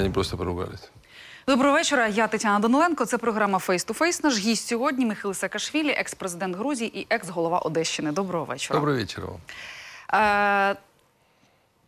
[0.00, 0.90] они просто поругались.
[1.46, 2.06] Доброго вечора.
[2.08, 3.06] Я Тетяна Даниленко.
[3.06, 4.22] Це програма Фейс ту Фейс.
[4.22, 8.12] Наш гість сьогодні Михайло Саакашвілі, екс-президент Грузії і екс-голова Одещини.
[8.12, 8.80] Доброго вечора.
[8.80, 9.40] Добрый вечер вам.
[10.12, 10.76] Е,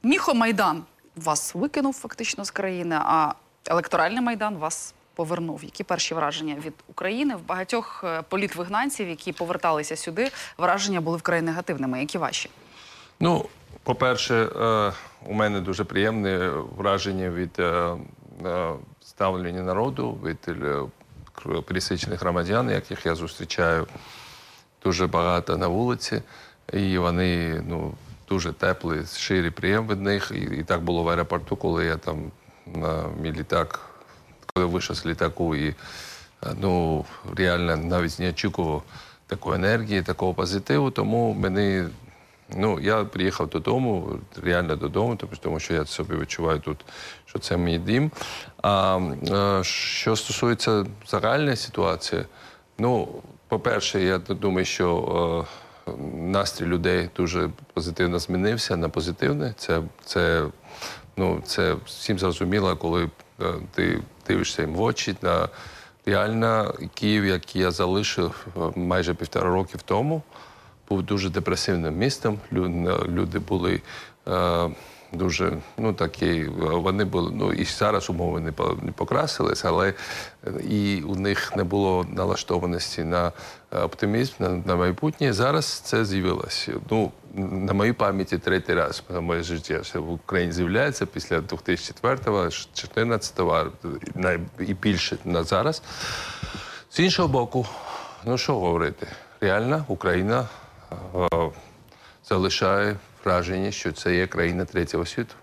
[0.02, 0.82] Міхо Майдан
[1.16, 3.32] вас викинув фактично з країни, а
[3.66, 5.64] електоральний майдан вас повернув.
[5.64, 7.36] Які перші враження від України?
[7.36, 12.00] В багатьох е, політвигнанців, які поверталися сюди, враження були вкрай негативними.
[12.00, 12.50] Які ваші?
[13.20, 13.46] Ну,
[13.82, 14.92] по-перше, е,
[15.26, 17.96] у мене дуже приємне враження від е,
[18.44, 18.70] е,
[19.00, 20.56] ставлення народу, від
[21.66, 23.86] пересічних громадян, яких я зустрічаю
[24.84, 26.22] дуже багато на вулиці.
[26.72, 27.94] І вони ну,
[28.28, 30.32] дуже теплі, щирі, приєм від них.
[30.34, 32.30] І, і так було в аеропорту, коли я там
[32.66, 33.80] на мій літак,
[34.54, 35.74] коли вийшов з літаку і
[36.60, 37.04] ну,
[37.36, 38.82] реально навіть не очікував
[39.26, 40.90] такої енергії, такого позитиву.
[40.90, 41.84] Тому мені,
[42.56, 46.84] ну, я приїхав додому, реально додому, тому- що я собі відчуваю тут,
[47.26, 48.10] що це мій дім.
[48.62, 48.98] А
[49.30, 52.24] е, що стосується загальної ситуації,
[52.78, 53.08] ну,
[53.48, 55.46] по-перше, я думаю, що
[55.88, 59.52] е, настрій людей дуже позитивно змінився на позитивний.
[59.56, 60.46] Це, це,
[61.16, 65.48] ну, це всім зрозуміло, коли е, ти дивишся їм в очі на
[66.06, 70.22] реально Київ, який я залишив майже півтора роки тому,
[70.90, 72.38] був дуже депресивним містом.
[72.52, 73.82] Люди були
[74.28, 74.70] е,
[75.12, 79.94] дуже, ну такі, вони були, ну і зараз умови не, по- не покрасились, але
[80.68, 83.32] і у них не було налаштованості на
[83.72, 85.32] е, оптимізм, на, на майбутнє.
[85.32, 86.72] Зараз це з'явилося.
[86.90, 92.44] Ну, на моїй пам'яті третій раз на моє життя що в Україні з'являється після 2004-го,
[92.44, 93.66] 2014-го
[94.60, 95.82] і більше на зараз.
[96.90, 97.66] З іншого боку,
[98.24, 99.06] ну що говорити,
[99.40, 100.48] реально Україна
[102.28, 105.34] залишає враження, що це є країна третього світу.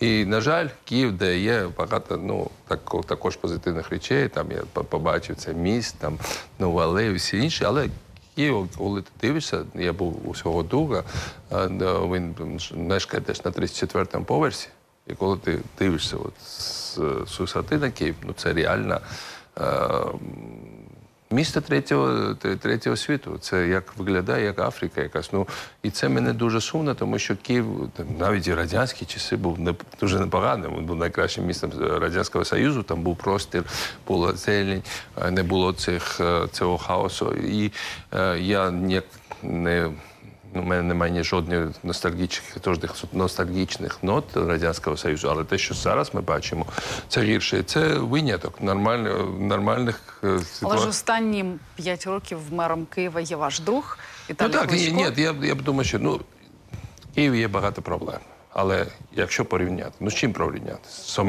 [0.00, 5.36] І, на жаль, Київ, де є багато ну, так, також позитивних речей, там я побачив
[5.36, 6.18] це міст, там
[6.58, 7.88] Нова Алея, всі інші, але
[8.34, 11.04] Київ, коли ти дивишся, я був у свого друга,
[11.52, 11.68] е,
[12.12, 12.34] він
[12.74, 14.68] мешкає десь на 34-му поверсі,
[15.06, 16.94] і коли ти дивишся от, з,
[17.26, 19.00] з висоти на Київ, ну це реально
[19.60, 19.62] е,
[21.30, 23.38] місто третього, третього світу.
[23.40, 25.32] Це як виглядає, як Африка якась.
[25.32, 25.46] Ну,
[25.82, 27.66] і це мене дуже сумно, тому що Київ
[28.18, 30.76] навіть і радянські часи був не, дуже непоганим.
[30.76, 33.64] Він був найкращим містом Радянського Союзу, там був простір,
[34.06, 34.82] була зелень,
[35.22, 37.32] е, не було цих, е, цього хаосу.
[37.32, 37.72] І
[38.12, 39.04] е, я ніяк
[39.42, 39.90] не.
[40.54, 42.56] У мене немає жодних ностальгічних,
[43.12, 46.66] ностальгічних нот Радянського Союзу, але те, що зараз ми бачимо,
[47.08, 47.62] це гірше.
[47.62, 50.88] Це виняток нормальних, нормальних е, Але ж ситуацій.
[50.88, 51.44] останні
[51.76, 53.98] п'ять років мером Києва є ваш друг
[54.30, 56.20] Віталій Ну так, ні, ні, я, я б думаю, що ну,
[57.10, 58.20] в Києві є багато проблем.
[58.52, 60.88] Але якщо порівняти, ну з чим порівняти?
[60.88, 61.20] З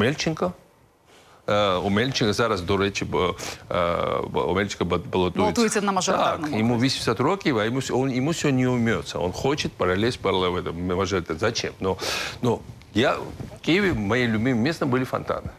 [1.51, 1.53] Омельченко?
[1.53, 3.35] Е, Омельченко зараз, до речі, бо,
[3.71, 3.97] е,
[4.31, 5.39] бо Омельченко ба- балотується.
[5.41, 9.19] Балотується на мажоритарному Так, йому 80 років, а йому, с- он, ему все не умеется.
[9.19, 11.39] Он хочет пролезть по этом мажоритару.
[11.39, 11.73] Зачем?
[11.81, 11.97] Но,
[12.43, 12.59] но
[12.95, 15.51] я в Киеве, моим любимым местом были фонтаны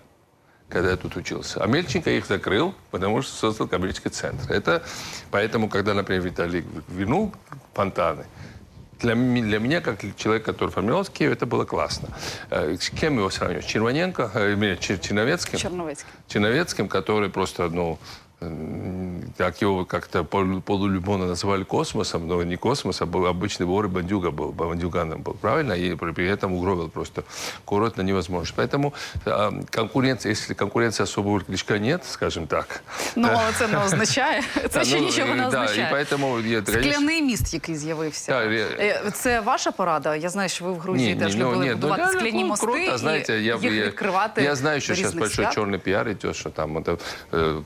[0.69, 1.59] когда я тут учился.
[1.63, 4.51] А Мельченко их закрыл, потому что создал коммерческий центр.
[4.51, 4.81] Это
[5.31, 6.63] поэтому, когда, например, Виталий
[6.97, 7.31] вернул
[7.73, 8.25] фонтаны,
[9.02, 12.08] для, для меня, как человек, который формировался в Киеве, это было классно.
[12.50, 13.66] Э, С кем его сравнивать?
[13.66, 15.58] Червоненко, э, Черновецким?
[15.58, 16.06] Черновецький.
[16.28, 17.98] Черновецким, который просто, ну,
[18.41, 23.85] м, так его как-то полу- полулюбовно называли космосом, но не космос, а был обычный вор
[23.85, 25.73] и бандюга был, бандюганом был, правильно?
[25.73, 27.23] И при при этом угробил просто
[27.66, 28.53] город на невозможность.
[28.55, 28.94] Поэтому
[29.25, 32.83] а, конкуренция, если конкуренции особого Кличка нет, скажем так,
[33.16, 34.44] Ну, але це не означає.
[34.55, 35.89] Це Да, ще ну, нічого не да, означає.
[35.91, 38.31] і поэтому я, конечно, Скляний міст, який з'явився.
[38.31, 40.16] Так, я- Е, Це ваша порада?
[40.16, 42.19] Я знаю, що ви в Грузії Не, теж не, ну, любили нет, ну, будувати да,
[42.19, 45.07] скляні ну, мости круто, і знаете, я, їх я, відкривати я знаю, до что сейчас
[45.07, 45.57] різних большой свят.
[45.57, 47.00] черный пиар идет, что там это
[47.31, 47.63] э,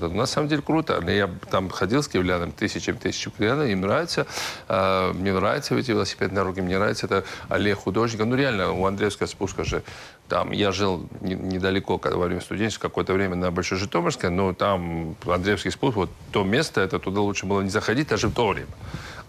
[0.00, 0.14] что-то.
[0.14, 1.02] На самом деле круто.
[1.06, 4.26] Я там ходил с киевлянами, тысячам тысяч киевлян, им нравится.
[4.68, 8.24] Э, мне нравятся эти велосипедные дороги, мне нравится это Олег художник.
[8.24, 9.82] Ну, реально, у Андреевская спуска же
[10.28, 14.52] там, я жил не- недалеко, когда во время студенчества, какое-то время на Большой Житомирской, но
[14.54, 18.48] там Андреевский спуск, вот то место, это туда лучше было не заходить даже в то
[18.48, 18.68] время.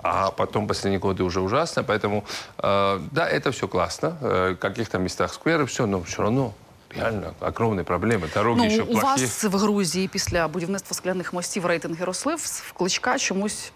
[0.04, 2.24] А потом последние годы уже ужасно, поэтому,
[2.58, 4.18] э, да, это все классно.
[4.22, 6.54] Э, в каких-то местах скверы, все, но все равно
[6.91, 8.29] реально огромные проблемы.
[8.35, 9.03] Дороги еще Ну, у плохие.
[9.27, 13.73] вас в Грузії після будівництва скляних мостів рейтинги росли, в в кличка чомусь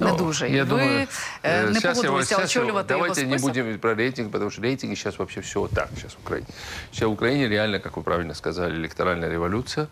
[0.00, 0.48] не Ну, дуже.
[0.48, 1.06] І Я ви думаю,
[1.42, 3.48] е, э, не щас я- погодилися щас я- очолювати його Давайте не список.
[3.64, 6.46] будем про рейтинг, потому что рейтинги сейчас вообще все вот так сейчас в Украине.
[6.92, 9.86] Сейчас в Украине реально, как вы правильно сказали, электоральная революция.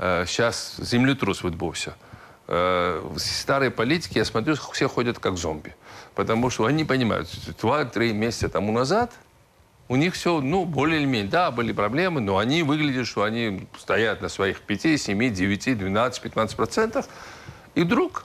[0.00, 1.94] Сейчас землетрус відбувся.
[2.48, 5.72] Э, Старые политики, я смотрю, все ходят как зомби.
[6.14, 7.28] Потому что они понимают,
[7.60, 9.10] два-три месяца тому назад
[9.91, 13.67] у них все, ну, более или менее, да, были проблемы, но они выглядят, что они
[13.77, 17.05] стоят на своих 5, 7, 9, 12, 15 процентах.
[17.75, 18.23] И вдруг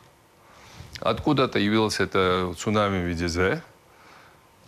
[1.00, 3.62] откуда-то явилось это цунами в виде Z.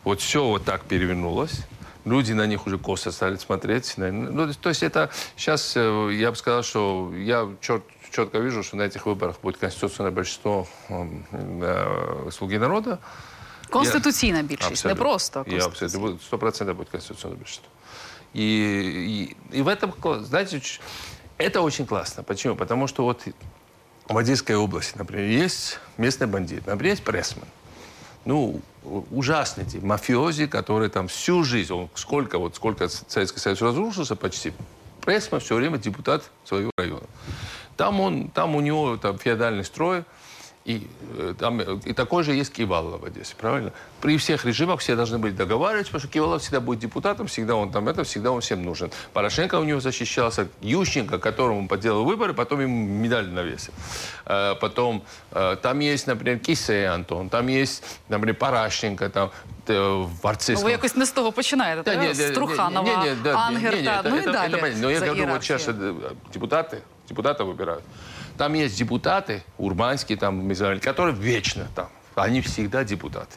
[0.02, 1.60] Вот все вот так перевернулось.
[2.04, 3.94] Люди на них уже косо стали смотреть.
[3.96, 8.76] Ну, то есть это сейчас, э, я бы сказал, что я чет, четко вижу, что
[8.76, 12.98] на этих выборах будет конституционное большинство э, слуги народа.
[13.69, 15.03] Конституційна більшість, не Абсолютно.
[15.03, 15.65] просто Я абсолютно.
[15.69, 16.03] конституційна.
[16.03, 17.69] будет- Сто процентов будет конституционное большинство.
[18.35, 20.81] И, и, и в этом, кла- знаете, ч-
[21.37, 22.23] это очень классно.
[22.23, 22.55] Почему?
[22.55, 23.27] Потому что вот
[24.09, 27.45] в Одесской области, например, есть местный бандит, например, есть прессман.
[28.25, 33.61] Ну, у- ужасный тип, мафиози, который там всю жизнь, он сколько, вот сколько Советский Союз
[33.61, 34.53] разрушился почти,
[35.01, 37.05] прессман все время депутат своего района.
[37.75, 40.03] Там, он, там у него там феодальный строй,
[40.67, 40.87] и,
[41.19, 43.71] э, там, э, и такой же есть Кивалов в Одессе, правильно?
[44.01, 47.71] При всех режимах все должны были договариваться, потому что Кивалов всегда будет депутатом, всегда он
[47.71, 48.89] там это, всегда он всем нужен.
[49.13, 53.73] Порошенко у него защищался, Ющенко, которому он подделал выборы, потом ему медаль навесил.
[54.25, 55.01] Э, Потом
[55.31, 59.29] э, там есть, например, Кисей Антон, там есть, например, Паращенко, там
[59.67, 59.73] э,
[60.03, 60.65] в Ну, Арцизском.
[60.65, 61.83] ви якось не з того починаєте.
[61.83, 62.03] Да, так?
[62.03, 64.53] не, з не, Труханова, не, не, да, Ангерта, не, не, это- ну і это- далі.
[64.53, 64.81] это понятно.
[64.81, 65.59] Но я за говорю, вот ієрархією.
[65.59, 65.93] сейчас э,
[66.35, 66.77] депутаты,
[67.11, 67.81] депутаты выбирают.
[68.38, 71.88] Там есть депутаты, урбанские, там, Мизраиль, которые вечно там.
[72.14, 73.36] Они всегда депутаты.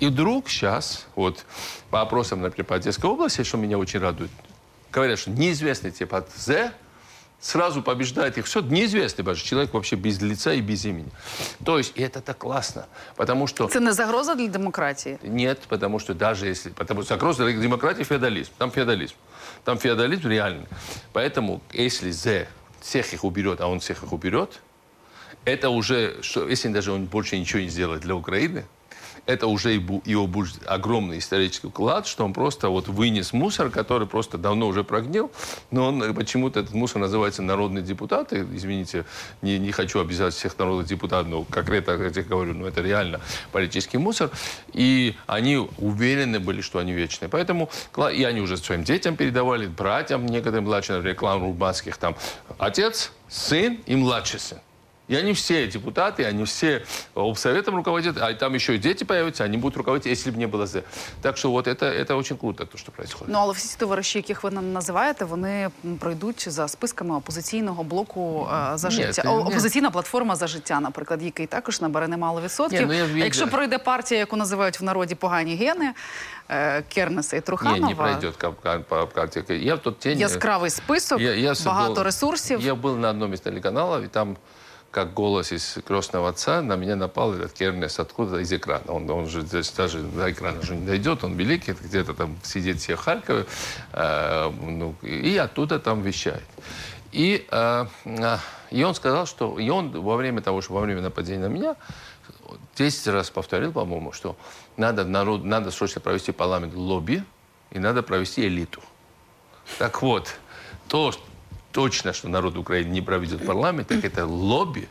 [0.00, 1.44] И вдруг сейчас, вот,
[1.90, 4.30] по опросам, например, по Одесской области, что меня очень радует,
[4.92, 6.72] говорят, что неизвестный тип от З
[7.40, 8.46] сразу побеждает их.
[8.46, 11.10] Все, неизвестный даже человек вообще без лица и без имени.
[11.64, 12.86] То есть, и это так классно,
[13.16, 13.68] потому что...
[13.68, 15.18] Це не загроза для демократії.
[15.22, 16.70] Нет, потому что даже если...
[16.70, 18.50] Потому что загроза демократии– феодализм.
[18.58, 19.14] Там феодализм.
[19.64, 20.66] Там феодализм реальный.
[21.12, 22.46] Поэтому если З
[22.80, 24.60] всех их уберет, а он всех их уберет,
[25.44, 28.64] это уже, что, если даже он больше ничего не сделает для Украины,
[29.30, 34.38] это уже его будет огромный исторический вклад, что он просто вот вынес мусор, который просто
[34.38, 35.30] давно уже прогнил,
[35.70, 38.46] но он э, почему-то этот мусор называется народные депутаты.
[38.52, 39.04] Извините,
[39.42, 43.20] не, не хочу обязать всех народных депутатов, но конкретно я говорю, но это реально
[43.52, 44.30] политический мусор.
[44.72, 47.28] И они уверены были, что они вечные.
[47.28, 47.70] Поэтому
[48.12, 52.16] и они уже своим детям передавали, братьям некоторым младшим, клан Рубанских, там
[52.58, 54.58] отец, сын и младший сын.
[55.09, 56.81] И они все депутаты, они все
[57.13, 60.65] обсоветом руководят, а там еще и дети появятся, они будут руководить, если бы не было
[60.65, 60.81] З.
[61.21, 63.27] Так что вот это, это очень круто, то, что происходит.
[63.33, 67.83] Ну, але всі ці товариші, яких ви нам називаєте, вони м, пройдуть за списками опозиційного
[67.83, 69.11] блоку е, за Ні, життя.
[69.11, 69.43] це- О, ні.
[69.51, 72.79] Опозиційна платформа за життя, наприклад, який також набере немало відсотків.
[72.79, 73.55] Ні, ну, я ж А Якщо відео.
[73.57, 75.93] пройде партія, яку називають в народі погані гени,
[76.49, 79.57] е, Кернеса і Не, Труханова, не пройдет кап- по карте.
[79.57, 80.17] Я в тот день...
[80.17, 82.61] э, яскравий список, Я, я с- багато был- ресурсів.
[82.61, 84.35] Я был на одном из телеканалов, и там,
[84.90, 88.92] как голос из крестного отца, на меня напал этот Кернес откуда из экрана.
[88.92, 92.80] Он, он же здесь даже до экрана же не дойдет, он великий, где-то там сидит
[92.80, 93.46] все в Харькове,
[93.92, 96.42] э, ну, и оттуда там вещает.
[97.12, 98.38] И, э, э,
[98.70, 99.58] и он сказал, что...
[99.58, 101.76] И он во время того, что во время нападения на меня,
[102.76, 104.36] 10 раз повторил, по-моему, что
[104.76, 107.24] надо, народ, надо срочно провести парламент лобби
[107.70, 108.80] и надо провести элиту.
[109.78, 110.36] Так вот,
[110.88, 111.12] то
[111.72, 114.88] точно, что народ Украины не проведет парламент, так это лобби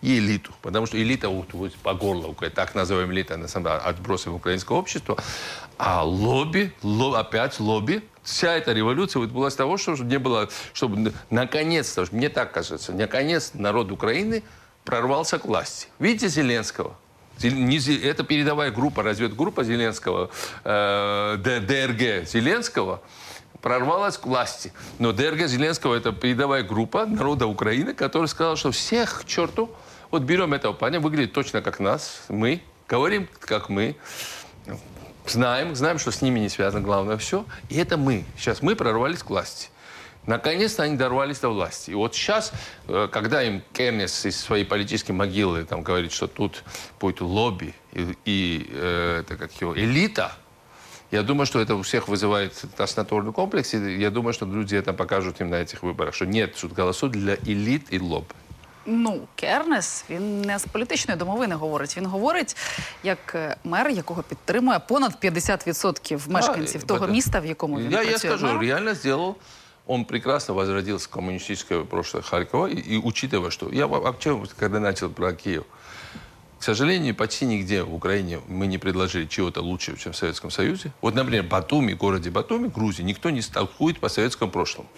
[0.00, 0.52] и элиту.
[0.62, 4.76] Потому что элита вот, вот по горло, так называемая элита, на самом деле, отбросом украинского
[4.76, 5.16] общества.
[5.76, 10.48] А лобби, ло- опять лобби, вся эта революция вот была с того, что не было,
[10.72, 14.42] чтобы наконец-то, мне так кажется, наконец народ Украины
[14.84, 15.88] прорвался к власти.
[15.98, 16.96] Видите Зеленского?
[17.40, 20.30] Это передовая группа, разведгруппа Зеленского,
[20.64, 23.00] э, ДРГ Зеленского,
[23.62, 24.72] прорвалась к власти.
[24.98, 29.70] Но ДРГ Зеленского это передовая группа народа Украины, которая сказала, что всех к черту,
[30.10, 33.96] вот берем этого парня, выглядит точно как нас, мы, говорим как мы,
[35.26, 37.44] знаем, знаем, что с ними не связано, главное все.
[37.68, 38.24] И это мы.
[38.38, 39.68] Сейчас мы прорвались к власти.
[40.26, 41.90] Наконец-то они дорвались до власти.
[41.90, 42.52] И вот сейчас,
[42.86, 46.64] э, когда им Кернес из своей политической могилы там говорит, что тут
[47.00, 50.36] будет лобби и, и, э, это как его, элита,
[51.11, 53.73] я думаю, что это у всех вызывает тошнотворный комплекс.
[53.73, 57.13] И я думаю, что люди это покажут им на этих выборах, что нет, тут голосуют
[57.13, 58.25] для элит и лоб.
[58.85, 61.97] Ну, Кернес він не з політичної домовини говорить.
[61.97, 62.55] Він говорить
[63.03, 67.83] як е, мер, якого підтримує понад 50% мешканців А, того это- міста, в якому він
[67.91, 68.11] я, працює.
[68.11, 68.61] я скажу, мером.
[68.61, 69.35] реально сделал.
[69.87, 72.67] Он прекрасно возродился в коммунистическое прошлое Харькова.
[72.69, 73.69] И, и учитывая, что...
[73.73, 75.63] Я вообще, когда начал про Киев,
[76.58, 80.92] к сожалению, почти нигде в Украине мы не предложили чего-то лучшего, чем в Советском Союзе.
[81.00, 84.88] Вот, например, Батуми, городе Батуми, Грузии, никто не столкует по советскому прошлому.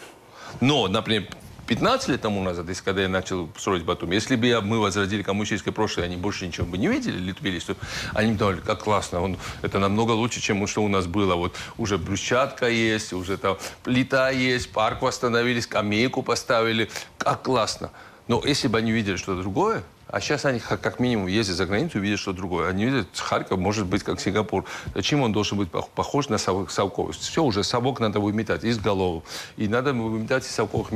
[0.61, 1.29] Но, например,
[1.67, 5.73] 15 лет тому назад, если когда я начал строить Батум, если бы мы возродили коммунистическое
[5.73, 7.77] прошлое, они больше ничего бы не видели, литвились, то
[8.15, 11.37] они думали, как классно, он, это намного лучше, чем что у нас было.
[11.37, 17.91] Вот уже брусчатка есть, уже там плита есть, парк восстановили, скамейку поставили, как классно.
[18.29, 21.99] Но если бы они видели что-то другое, а сейчас они как минимум ездят за границу
[21.99, 22.69] и видят что другое.
[22.69, 24.65] Они видят, Харьков может быть как Сингапур.
[24.95, 27.13] Зачем он должен быть пох- похож на совковый?
[27.13, 29.23] Все, уже совок надо выметать из голов.
[29.57, 30.91] И надо выметать из совковых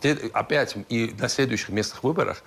[0.00, 2.42] те- Опять и на следующих местных выборах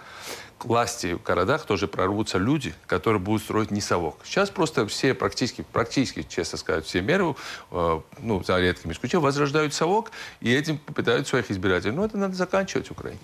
[0.57, 4.19] к власти в городах тоже прорвутся люди, которые будут строить не совок.
[4.23, 7.35] Сейчас просто все практически, практически, честно сказать, все меры,
[7.71, 11.93] э, ну, за редкими исключениями, возрождают совок и этим попытают своих избирателей.
[11.93, 13.19] Но это надо заканчивать в Украине.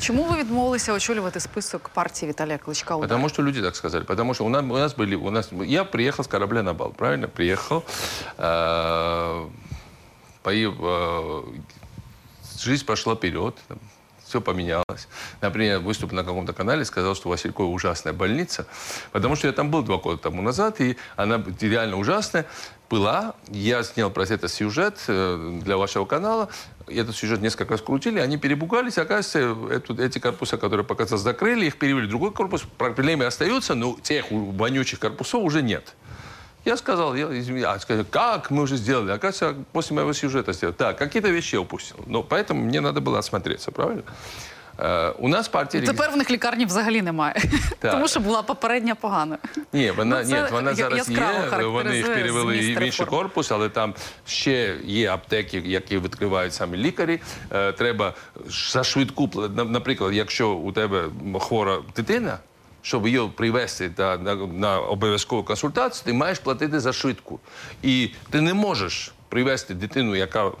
[0.00, 2.96] Чому ви відмовилися очолювати список партії Віталія Кличка?
[2.96, 3.08] «Удар»?
[3.08, 4.04] Потому что люди так сказали.
[4.04, 5.16] Потому что у нас, у нас были...
[5.16, 7.28] У нас, я приехал с корабля на бал, правильно?
[7.28, 7.82] Приехал.
[8.38, 9.46] Э,
[10.42, 11.42] пои- э,
[12.60, 13.54] жизнь пошла вперед.
[14.28, 15.08] Все поменялось.
[15.40, 18.66] Например, выступил на каком-то канале, сказал, что Василькова ужасная больница.
[19.12, 22.44] Потому что я там был два года тому назад, и она реально ужасная
[22.90, 23.34] была.
[23.48, 26.48] Я снял про это сюжет э, для вашего канала.
[26.87, 28.97] Этот сюжет несколько раз крутили, они перепугались.
[28.97, 32.63] Оказывается, эту- эти корпуса, которые пока закрыли, их перевели в другой корпус.
[32.77, 35.93] Проблемы остаются, но тех вонючих корпусов уже нет.
[36.63, 39.11] Я сказал, я, извини, а, сказали, как мы уже сделали?
[39.11, 40.75] Оказывается, после моего сюжета сделали.
[40.75, 41.97] Так, какие-то вещи я упустил.
[42.05, 44.03] Но поэтому мне надо было осмотреться, правильно?
[44.81, 45.85] Э, у нас партия...
[45.85, 47.35] Тепер в них лікарні взагалі немає,
[47.79, 47.91] Так.
[47.91, 49.37] тому що була попередня погана.
[49.73, 51.17] Ні, вона, Ну, ні, вона зараз є.
[51.63, 53.93] Вони їх перевели в інший корпус, але там
[54.25, 57.19] ще є аптеки, які відкривають самі лікарі.
[57.51, 58.13] Е, треба
[58.47, 61.03] за швидку, наприклад, якщо у тебе
[61.39, 62.37] хвора дитина,
[62.81, 67.39] щоб її привезти на, на, на обов'язкову консультацію, ти маєш платити за швидку.
[67.83, 70.51] І ти не можеш привезти дитину, яка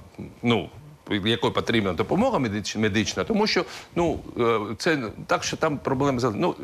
[0.43, 0.69] ну.
[1.24, 3.64] Якої потрібна допомога медич- медична, тому що
[3.96, 6.54] ну е, це так, що там проблеми за ну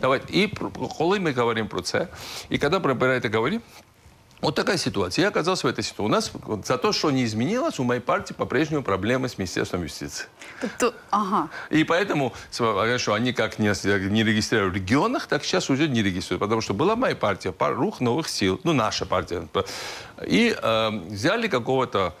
[0.00, 0.38] давайте.
[0.38, 2.06] І про- коли ми говоримо про це,
[2.50, 3.60] і коли про это говорим,
[4.42, 5.22] вот такая ситуация.
[5.22, 6.04] Я оказался в этой ситуации.
[6.04, 9.82] У нас вот за то, что не изменилось, у моей партии по-прежнему проблемы с Министерством
[9.84, 10.26] юстиции.
[10.60, 11.48] Тобто, ага.
[11.72, 13.72] И поэтому, с- что они как не,
[14.10, 16.40] не регистрировали в регионах, так сейчас уже не регистрируют.
[16.40, 19.42] Потому что была моя партия, пар- рух новых сил, ну, наша партия.
[20.26, 22.12] И э, взяли какого-то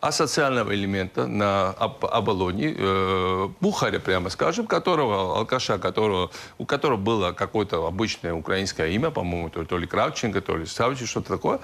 [0.00, 7.86] асоциального элемента на Абалоне, э, Бухаря, прямо скажем, которого, алкаша, которого, у которого было какое-то
[7.86, 11.60] обычное украинское имя, по-моему, то, то ли Кравченко, то ли Савчи, что-то такое.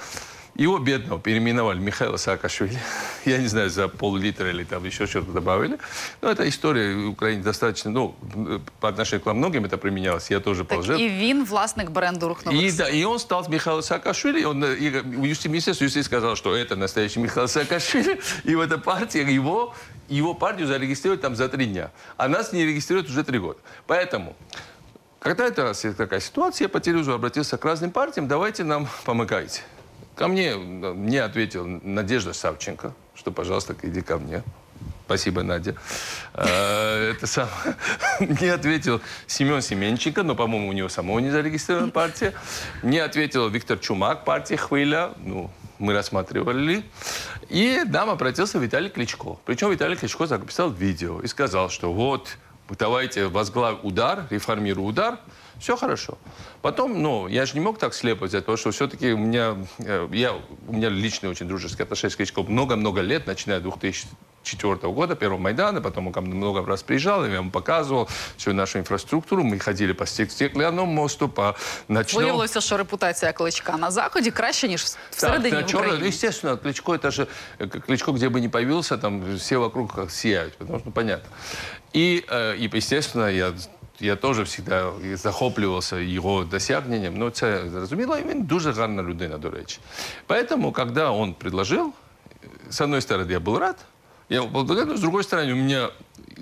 [0.58, 2.78] Его бедного переименовали Михаила Саакашвили.
[3.26, 5.78] Я не знаю, за пол-литра или там еще что-то добавили.
[6.22, 8.14] Но эта история в Украине достаточно, ну,
[8.80, 10.30] по отношению к многим это применялось.
[10.30, 10.96] Я тоже Так положил.
[10.98, 14.44] і він власник бренду И, да, и он стал Михаил Саакашвили.
[14.44, 18.20] Он, э, и, э, юсти- Министерство юстиции сказал, что это настоящий Михаил Саакашвили.
[18.44, 19.74] И в этой партии его,
[20.08, 21.90] его партию зарегистрировать там за три дня.
[22.16, 23.58] А нас не регистрируют уже три года.
[23.86, 24.34] Поэтому,
[25.18, 29.60] когда это такая ситуация, я по телевизору обратился к разным партиям, давайте нам помогайте.
[30.16, 34.42] Ко мне, мне ответила Надежда Савченко, что, пожалуйста, иди ко мне.
[35.04, 35.76] Спасибо, Надя.
[36.34, 37.48] Э, Это сам.
[38.20, 42.32] Не ответил Семен Семенченко, но, по-моему, у него самого не зарегистрирована партия.
[42.82, 45.12] Не ответил Виктор Чумак, партия «Хвиля».
[45.18, 46.82] Ну, мы рассматривали.
[47.48, 49.36] И нам обратился Виталий Кличко.
[49.44, 52.36] Причем Виталий Кличко записал видео и сказал, что вот,
[52.78, 55.18] давайте возглавь удар, реформирую удар,
[55.58, 56.18] все хорошо.
[56.62, 60.08] Потом, ну, я же не мог так слепо взять, потому что все-таки у меня, э,
[60.12, 60.34] я,
[60.66, 63.62] у меня личные очень дружеские отношения с Кличко много-много лет, начиная с
[64.45, 68.53] 2004 года, первого Майдана, потом он ко мне много раз приезжал, я ему показывал всю
[68.53, 71.55] нашу инфраструктуру, мы ходили по стек- стеклянному мосту, по
[71.87, 72.25] ночному...
[72.25, 76.09] Виявилося, що репутація Кличка на заході краще, ніж Так, всередині на в черно- Україні.
[76.09, 77.27] естественно, Кличко, это же,
[77.59, 80.91] э, к- Кличко, где бы ни появился, там все вокруг как сияют, потому что, ну,
[80.91, 81.29] понятно.
[81.95, 83.53] И, э, и естественно, я,
[83.99, 87.13] я тоже всегда і захоплювався його досягненням.
[87.17, 89.79] Ну, це зрозуміло, і він дуже гарна людина, до речі.
[90.27, 91.93] Поэтому, когда он предложил,
[92.69, 93.75] с одной стороны, я был рад,
[94.28, 95.90] я был благодарен, но с другой стороны, у меня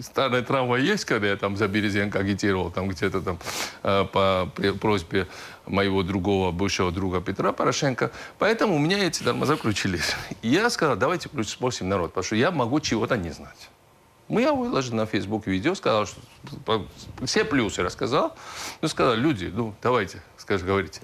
[0.01, 3.39] старая травма есть, когда я там за Березенко агитировал, там где-то там
[3.83, 4.51] э, по
[4.81, 5.27] просьбе
[5.67, 8.11] моего другого, бывшего друга Петра Порошенко.
[8.39, 10.15] Поэтому у меня эти тормоза включились.
[10.43, 13.69] Я сказал, давайте спросим народ, потому что я могу чего-то не знать.
[14.29, 16.89] Мы я выложил на Facebook видео, сказал, что
[17.25, 18.35] все плюсы рассказал.
[18.81, 21.03] Ну, сказал, люди, ну, давайте, скажи, говорите.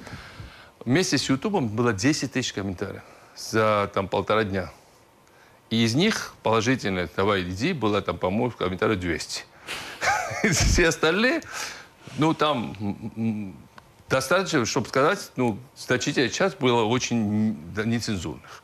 [0.87, 3.03] Вместе с Ютубом было 10 тысяч комментариев
[3.37, 4.71] за там полтора дня.
[5.71, 9.45] И из них положительное «давай, иди» было там, по-моему, в комментариях 200.
[10.51, 11.43] Все остальные,
[12.19, 13.55] ну, там
[14.09, 18.63] достаточно, чтобы сказать, ну, значительная часть была очень нецензурных.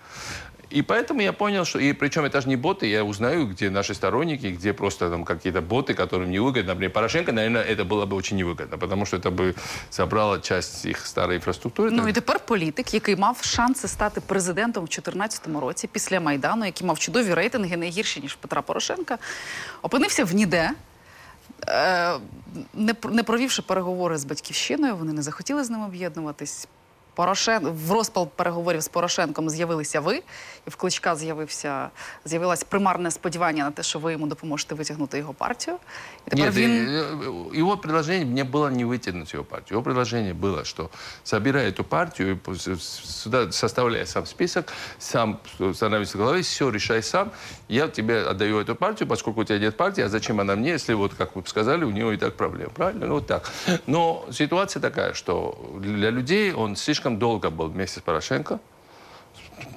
[0.73, 1.79] И поэтому я понял, что...
[1.79, 5.61] И причем это же не боты, я узнаю, где наши сторонники, где просто там какие-то
[5.61, 6.63] боты, которым невыгодно.
[6.73, 9.53] Например, Порошенко, наверное, это было бы очень невыгодно, потому что это бы
[9.91, 11.91] забрало часть их старой инфраструктуры.
[11.91, 16.87] Ну і тепер політик, який мав шанси стати президентом в 2014 році після Майдану, який
[16.87, 19.17] мав чудові рейтинги, не гірші, ніж Петра Порошенка,
[19.81, 20.71] опинився в ніде.
[21.67, 22.13] Е,
[22.73, 26.67] не, пр- не провівши переговори з батьківщиною, вони не захотіли з ним об'єднуватись.
[27.15, 27.67] Порошен...
[27.67, 30.15] В розпал переговорів з Порошенком з'явилися ви,
[30.67, 31.89] і в Кличка з'явився...
[32.25, 35.77] з'явилось примарне сподівання на те, що ви йому допоможете витягнути його партію.
[36.27, 39.77] І тепер Нет, він э, его предложение мне было не вытянуть его партию.
[39.77, 40.89] Его предложение было, что
[41.23, 42.81] собирай эту партию, и пусть
[43.23, 45.37] сюда составляй сам список, сам
[45.73, 47.31] становись главой, все решай сам.
[47.69, 50.95] Я тебе отдаю эту партию, поскольку у тебя нет партии, а зачем она мне, если
[50.95, 52.69] вот, как вы сказали, у него и так проблем.
[52.69, 53.05] Правильно?
[53.05, 53.51] Ну, вот так.
[53.87, 58.58] Но ситуация такая, что для людей он слишком долго был вместе с Порошенко.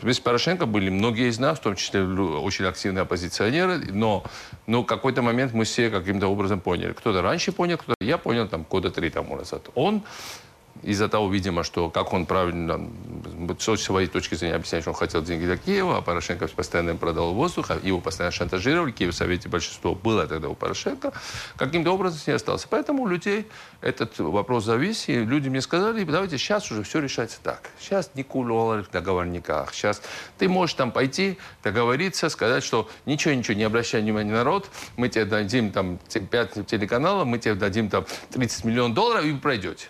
[0.01, 4.23] Без Порошенко были многие из нас, в том числе очень активные оппозиционеры, но,
[4.67, 6.93] но в какой-то момент мы все каким-то образом поняли.
[6.93, 9.69] Кто-то раньше понял, кто-то я понял там года три тому назад.
[9.75, 10.03] Он
[10.83, 12.79] из-за того, видимо, что как он правильно
[13.37, 16.91] вот с своей точки зрения объясняет, что он хотел деньги для Киева, а Порошенко постоянно
[16.91, 21.13] им продал воздух, его постоянно шантажировали, Киев в Совете большинство было тогда у Порошенко,
[21.55, 22.67] каким-то образом с ней остался.
[22.69, 23.47] Поэтому у людей
[23.81, 27.69] этот вопрос завис, и люди мне сказали, давайте сейчас уже все решается так.
[27.79, 30.01] Сейчас не кулуары в договорниках, сейчас
[30.37, 35.25] ты можешь там пойти, договориться, сказать, что ничего-ничего, не обращай внимания на народ, мы тебе
[35.25, 39.87] дадим там 5 телеканалов, мы тебе дадим там 30 миллионов долларов, и пройдете.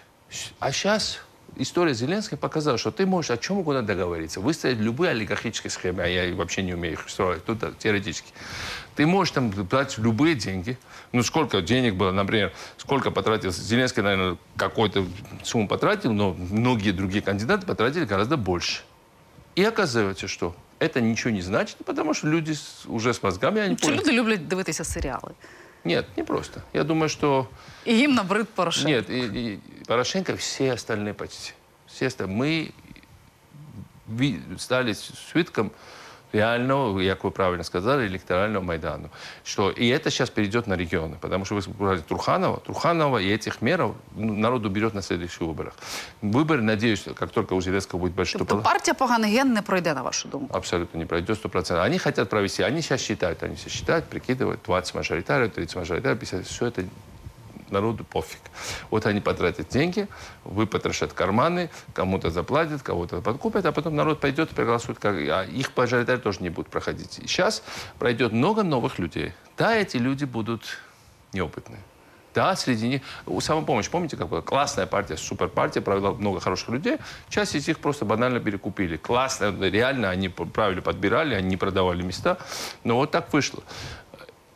[0.60, 1.20] А сейчас
[1.58, 6.08] история Зеленской показала, что ты можешь о чем угодно договориться, выстроить любые олигархические схемы, а
[6.08, 8.32] я вообще не умею их строить, тут да, теоретически.
[8.96, 10.78] Ты можешь там дать любые деньги.
[11.12, 15.06] Ну, сколько денег было, например, сколько потратил Зеленский, наверное, какую-то
[15.44, 18.82] сумму потратил, но многие другие кандидаты потратили гораздо больше.
[19.56, 22.56] И оказывается, что это ничего не значит, потому что люди
[22.86, 23.98] уже с мозгами, они поняли.
[23.98, 25.34] люди люблять дивитися серіали?
[25.84, 26.62] Нет, не просто.
[26.74, 27.48] Я думаю, что
[27.86, 28.90] І їм набрид Порошенко.
[28.90, 31.54] Нет, и, и Порошенко, все остальные почти.
[31.88, 32.72] Все остальные.
[34.08, 35.72] Мы стали свидком
[36.34, 39.10] реального, как вы правильно сказали, электорального Майдану.
[39.44, 41.18] Что, и это сейчас перейдет на регионы.
[41.22, 42.60] Потому что вы сказали Труханова.
[42.60, 45.74] Труханова и этих меров ну, народ уберет на следующих выборах.
[46.22, 48.46] Выборы, надеюсь, как только у Зеленского будет большинство...
[48.46, 50.56] Тобто партія поганий ген не пройде, на вашу думку.
[50.56, 51.82] Абсолютно не пройдет 100%.
[51.82, 56.46] Они хотят провести, они сейчас считают, они все считают, прикидывают, 20 мажоритариев, 30 мажоритариев, 50,
[56.46, 56.84] все это
[57.72, 58.42] народу пофиг.
[58.90, 60.08] Вот они потратят деньги,
[60.44, 65.00] выпотрошат карманы, кому-то заплатят, кого-то подкупят, а потом народ пойдет и проголосует.
[65.00, 65.16] Как...
[65.16, 67.14] А их мажоритарии тоже не будут проходить.
[67.14, 67.64] Сейчас
[67.98, 69.34] пройдет много новых людей.
[69.58, 70.78] Да, эти люди будут
[71.34, 71.82] неопытные.
[72.34, 73.02] Да, среди них...
[73.26, 74.42] У самопомощи, помните, как была?
[74.42, 76.98] Классная партия, суперпартия, провела много хороших людей.
[77.28, 78.98] Часть из них просто банально перекупили.
[78.98, 82.38] Классно, реально, они правильно подбирали, они не продавали места.
[82.84, 83.64] Но вот так вышло.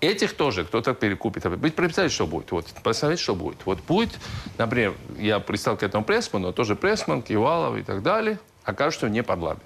[0.03, 1.45] Этих тоже кто-то перекупит.
[1.45, 2.51] Вы представляете, что будет?
[2.51, 3.65] Вот, посмотрите, что будет.
[3.65, 4.19] Вот будет,
[4.57, 9.63] например, я пристал к этому Пресману, тоже Пресман, Кивалов и так далее, окажется, не парламент.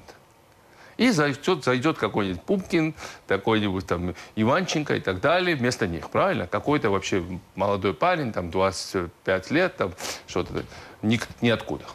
[0.97, 2.93] И зайдет, зайдет какой-нибудь Пупкин,
[3.25, 6.45] такой-нибудь там Иванченко и так далее вместо них, правильно?
[6.45, 7.23] Какой-то вообще
[7.55, 9.93] молодой парень, там 25 лет, там
[10.27, 10.65] что-то,
[11.01, 11.85] ни, ниоткуда.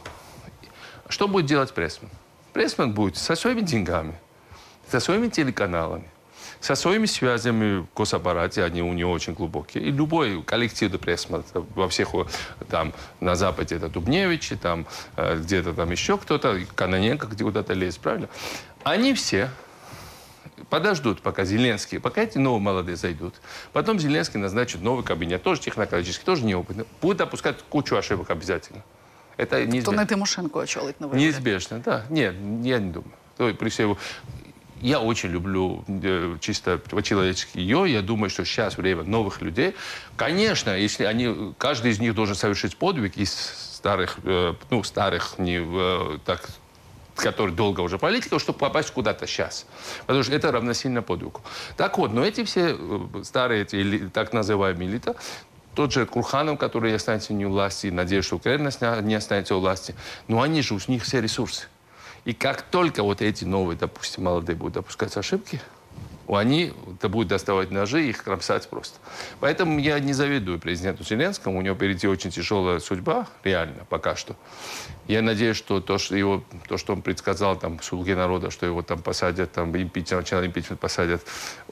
[1.09, 2.11] Что будет делать Пресман?
[2.52, 4.16] Пресман будет со своими деньгами,
[4.88, 6.09] со своими телеканалами,
[6.62, 9.83] со своими связями в госаппарате, они у него очень глубокие.
[9.83, 11.27] И любой коллектив пресс
[11.75, 12.25] во всех э,
[12.70, 18.01] там на Западе это Дубневичи, там э, где-то там еще кто-то, Каноненко где куда-то лезет,
[18.01, 18.29] правильно?
[18.85, 19.51] Они все
[20.70, 23.35] подождут, пока Зеленский, пока эти новые молодые зайдут.
[23.72, 26.85] Потом Зеленский назначит новый кабинет, тоже технократический, тоже неопытный.
[27.01, 28.85] Будет допускать кучу ошибок обязательно.
[29.37, 30.01] Это То неизбежно.
[30.01, 31.18] не Тимошенко очолить на вибори.
[31.22, 32.05] Неизбежно, да.
[32.09, 33.12] Нет, я не думаю.
[33.37, 33.98] То, при всей его-
[34.83, 37.85] Я очень люблю э, чисто по-человечески ее.
[37.87, 39.77] Я думаю, что сейчас время новых людей.
[40.16, 45.61] Конечно, если они, каждый из них должен совершить подвиг из старых, э, ну, старых, не,
[45.62, 46.49] э, так,
[47.14, 49.66] который долго уже политиков, чтобы попасть куда-то сейчас.
[50.07, 51.40] Потому что это равносильно подвигу.
[51.77, 52.77] Так вот, но эти все
[53.23, 55.14] старые, эти, так называемые элита,
[55.77, 58.71] тот же Курханов, который останется не у власти, надеюсь, что Украина
[59.03, 59.95] не останется у власти,
[60.27, 61.66] но они же, у них все ресурсы.
[62.24, 65.61] И как только вот эти новые, допустим, молодые будут допускать ошибки,
[66.28, 68.98] они это будет доставать ножи и их кромсать просто.
[69.40, 71.58] Поэтому я не завидую президенту Зеленскому.
[71.58, 74.37] У него впереди очень тяжелая судьба, реально, пока что.
[75.08, 78.66] Я надеюсь, что то, что, его, то, что он предсказал там, в «Слуге народа», что
[78.66, 81.22] его там посадят, там, импичмент, сначала импичмент посадят,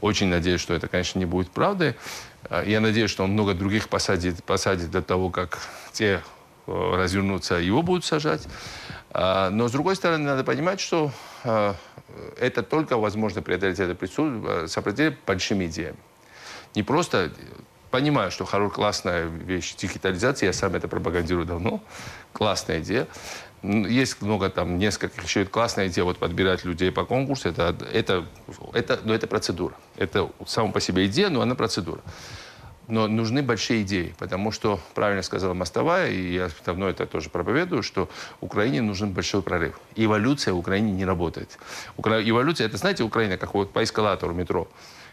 [0.00, 1.94] очень надеюсь, что это, конечно, не будет правдой.
[2.48, 5.58] А, Я надеюсь, что он много других посадит, посадит до того, как
[5.92, 6.22] те
[6.66, 8.46] э, развернуться, его будут сажать.
[9.12, 11.10] А, но, с другой стороны, надо понимать, что
[11.44, 11.74] э,
[12.38, 15.98] это только возможно преодолеть это э, сопротивление большими идеями.
[16.74, 17.32] Не просто
[17.90, 21.82] понимаю, что хорошая, классная вещь дигитализация, я сам это пропагандирую давно,
[22.32, 23.08] классная идея.
[23.62, 28.24] Есть много там, несколько еще классная идея, вот подбирать людей по конкурсу, это, это,
[28.72, 29.74] это, но это процедура.
[29.96, 32.00] Это сама по себе идея, но она процедура.
[32.90, 37.82] Но нужны большие идеи, потому что, правильно сказала Мостовая, и я давно это тоже проповедую,
[37.84, 38.08] что
[38.40, 39.78] Украине нужен большой прорыв.
[39.94, 41.56] Эволюция в Украине не работает.
[41.96, 44.66] Укра- Эволюция, это, знаете, Украина, как вот по эскалатору метро.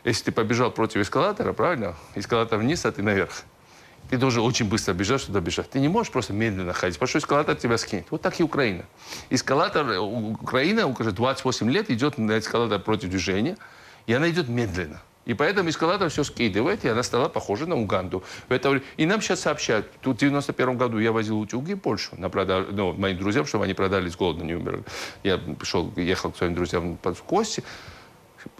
[0.03, 3.43] Если ты побежал против эскалатора, правильно, эскалатор вниз, а ты наверх.
[4.09, 5.69] Ты должен очень быстро бежать, сюда бежать.
[5.69, 8.07] Ты не можешь просто медленно ходить, потому что эскалатор тебя скинет.
[8.09, 8.85] Вот так и Украина.
[9.29, 13.55] Эскалатор, э, Украина уже 28 лет идет на эскалатор против движения,
[14.07, 15.01] и она идет медленно.
[15.27, 18.23] И поэтому эскалатор все скидывает, и она стала похожа на Уганду.
[18.97, 22.69] И нам сейчас сообщают, тут в 91 году я возил утюги в Польшу, на продажу,
[22.71, 24.83] ну, моим друзьям, чтобы они продали с голода, не умерли.
[25.23, 27.61] Я пришел, ехал к своим друзьям в гости,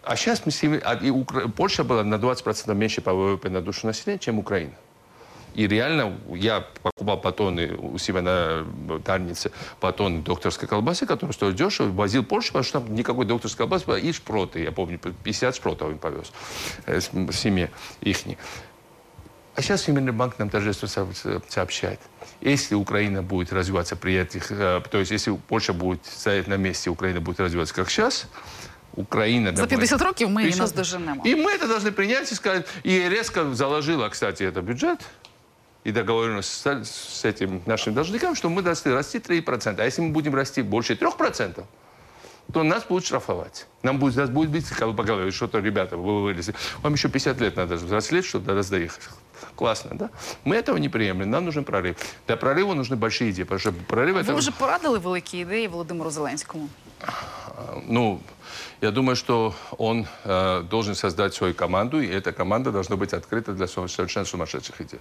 [0.04, 3.50] а сейчас мы с ними- а и Укра- Польша была на 20% меньше по ВВП
[3.50, 4.74] на душу населения, чем Украина.
[5.57, 8.65] И реально я покупал батоны у себя на
[9.05, 9.51] Тарнице,
[9.83, 13.85] батоны докторской колбасы, которые стоят дешево, возил в Польшу, потому что там никакой докторской колбасы
[13.87, 16.33] было, и шпроты, я помню, 50 шпротов им повез
[16.87, 18.39] э, с- в семье ихней.
[19.55, 22.01] А сейчас Всемирный банк нам торжественно со- сообщает,
[22.41, 26.89] если Украина будет развиваться при этих, э, то есть если Польша будет стоять на месте,
[26.89, 28.27] Украина будет развиваться как сейчас,
[28.95, 29.55] Украина...
[29.57, 30.61] За 50 років ми її 50.
[30.61, 31.23] наздоженемо.
[31.27, 32.67] И мы это должны принять и сказать.
[32.87, 35.01] И резко заложила, кстати, это бюджет
[35.87, 39.81] и договоренность с, с этим нашим должником, что мы должны расти 3%.
[39.81, 41.65] А если мы будем расти больше 3%,
[42.53, 43.67] то нас будут штрафовать.
[43.83, 45.31] Нам будет, нас будет бить как бы по голове.
[45.31, 46.55] Что-то, ребята, вы вылезли.
[46.83, 49.03] Вам еще 50 лет надо взрослеть, чтобы до нас доехать.
[49.57, 50.11] Классно, да?
[50.45, 51.31] Мы этого не приемлем.
[51.31, 51.97] Нам нужен прорыв.
[52.27, 54.35] Для прорыва нужны большие идеи, потому что прорыв Ви это...
[54.35, 56.69] вже порадили великі ідеї Володимиру Зеленському?
[57.89, 58.21] Ну,
[58.82, 63.54] я думаю, что он э, должен создать свою команду, и эта команда должна быть открыта
[63.54, 65.00] для совершенно сумасшедших идей.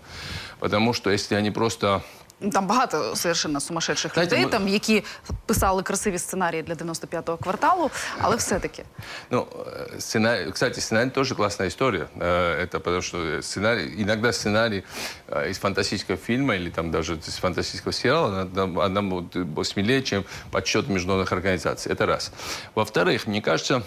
[0.60, 2.02] Потому что если они просто...
[2.43, 5.03] Ну, Там багато совершенно сумасшедших Знаєте, людей, ми- там, які
[5.45, 8.83] писали красиві сценарії для 95-го кварталу, але все-таки.
[9.29, 12.07] Ну, э, сценарий, кстати, сценарий тоже классная история.
[12.19, 14.83] Э, Это потому что сценарий, иногда сценарий
[15.27, 20.23] э, из фантастического фильма или там даже из фантастического сериала, она, она будет смелее, чем
[20.51, 21.91] подсчет международных организаций.
[21.93, 22.31] Это раз.
[22.75, 23.83] Во-вторых, мне кажется,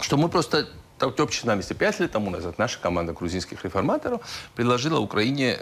[0.00, 0.66] что мы просто
[1.47, 1.73] на месте.
[1.73, 4.21] Пять тому назад наша команда грузинских реформаторов
[4.55, 5.57] предложила Украине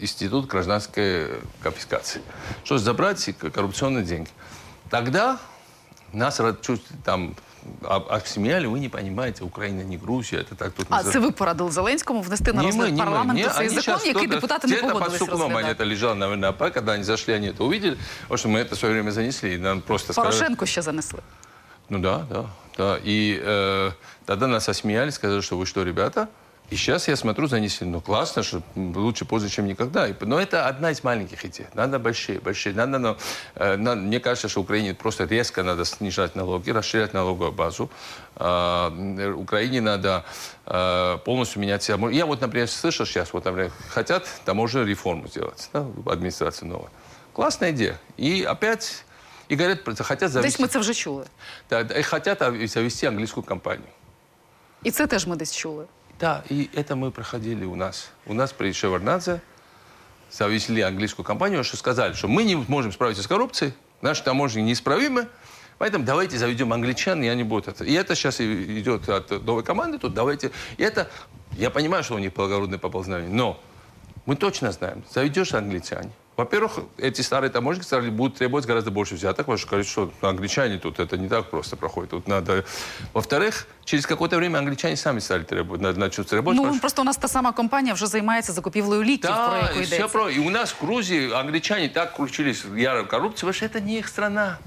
[0.00, 1.26] институт гражданской
[1.62, 2.20] конфискации.
[2.64, 4.30] Что забрать к- коррупционные деньги.
[4.90, 5.38] Тогда
[6.12, 6.40] нас
[7.04, 7.34] там
[7.82, 11.12] об- обсмеяли, вы не понимаете, Украина не Грузия, это так тут А называется.
[11.12, 14.68] це ви порадили Зеленському внести на Не розгляд не парламенту Не, цей закон, який депутати
[14.68, 15.84] не где-то они розглядати.
[15.84, 17.96] это лежало, наверное, АП, когда они зашли, они это увидели,
[18.28, 20.32] потому что мы это в свое время занесли, и нам просто сказали...
[20.32, 21.18] Порошенко ще занесли.
[21.88, 22.44] Ну да, да,
[22.76, 22.98] да.
[23.02, 23.90] И э,
[24.26, 26.28] тогда нас осмеяли, сказали, что вы что, ребята?
[26.70, 30.08] И сейчас я смотрю, занесли, ну классно, что лучше поздно, чем никогда.
[30.20, 31.66] Но это одна из маленьких идей.
[31.74, 32.74] Надо большие, большие.
[32.74, 33.16] Надо, ну,
[33.56, 37.90] э, на- мне кажется, что Украине просто резко надо снижать налоги, расширять налоговую базу.
[38.36, 40.24] М, Украине надо
[40.66, 42.08] э, полностью менять себя.
[42.08, 46.90] Я вот, например, слышал сейчас, вот, например, хотят таможенную реформу сделать, да, администрация новая.
[47.34, 48.00] Классная идея.
[48.16, 49.03] И опять,
[49.48, 50.62] и говорят, хотят Десь завести...
[50.62, 51.24] ми це вже чули.
[51.70, 53.88] Да, и хотят а, завести английскую компанию.
[54.82, 55.86] І це теж ми десь чули.
[56.20, 58.10] Да, и это мы проходили у нас.
[58.26, 59.40] У нас при Шеварнадзе
[60.30, 65.28] завезли английскую компанию, что сказали, что мы не можем справиться с коррупцией, наши таможни неисправимы,
[65.78, 67.84] поэтому давайте заведем англичан, и они будут это.
[67.84, 70.50] И это сейчас и идет от новой команды тут, давайте.
[70.76, 71.08] И это,
[71.52, 73.60] я понимаю, что у них благородное поползнание, но
[74.26, 76.10] мы точно знаем, заведешь англичане.
[76.37, 80.77] Во-первых, эти старые таможенники стали, будут требовать гораздо больше взяток, потому что говорят, что англичане
[80.77, 82.11] тут это не так просто проходит.
[82.11, 82.63] Тут надо...
[83.13, 86.55] Во-вторых, через какое-то время англичане сами стали требовать, надо начать требовать.
[86.55, 89.57] Ну потому что- просто у нас та сама компанія вже займається закупівлею ліків, про да,
[89.57, 90.07] яку и все йдеться.
[90.07, 90.29] про...
[90.29, 93.97] И у нас в Грузии англичане так крутились в ярой коррупции, потому что это не
[93.97, 94.57] их страна.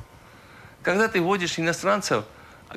[0.83, 2.25] Когда ты водишь иностранцев,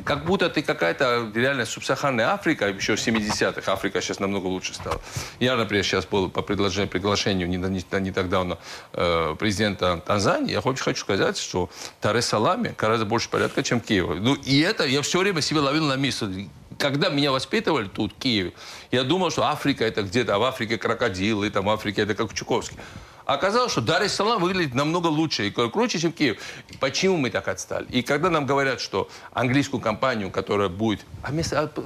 [0.04, 5.00] как будто ты какая-то реально субсахарная Африка, еще в 70-х, Африка сейчас намного лучше стала.
[5.40, 8.58] Я, например, сейчас был по предложению, приглашению не, не- не так давно
[8.92, 14.06] э, президента Танзании, я очень хочу сказать, что Таре-Салами гораздо больше порядка, чем Киев.
[14.20, 16.48] Ну, и это я все время себе ловил на мысли.
[16.78, 18.52] Когда меня воспитывали тут, в Киеве,
[18.90, 22.32] я думал, что Африка это где-то, а в Африке крокодилы, там в Африке это как
[22.32, 22.78] Чуковский.
[23.30, 26.42] А Оказалось, что Дар es выглядит намного лучше и круче, чем Киев.
[26.80, 27.86] Почему мы так отстали?
[27.88, 31.06] И когда нам говорят, что английскую компанию, которая будет...
[31.22, 31.30] А,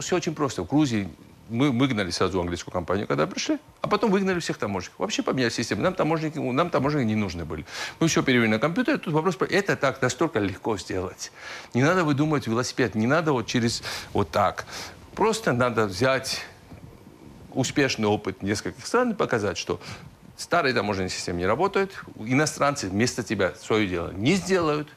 [0.00, 0.62] все очень просто.
[0.62, 1.07] В Грузии
[1.50, 5.00] мы выгнали сразу английскую компанию, когда пришли, а потом выгнали всех таможенников.
[5.00, 5.83] Вообще поменяли систему.
[5.83, 7.66] Нам таможенники, нам таможенники не нужны были.
[8.00, 8.98] Мы все перевели на компьютер.
[8.98, 11.30] Тут вопрос, про- это так настолько легко сделать.
[11.74, 13.83] Не надо выдумывать велосипед, не надо вот через
[14.14, 14.64] вот так.
[15.14, 16.40] Просто надо взять
[17.52, 19.78] успешный опыт нескольких стран и показать, что
[20.37, 24.88] старые таможенные системы не работают, иностранцы вместо тебя свое дело не сделают,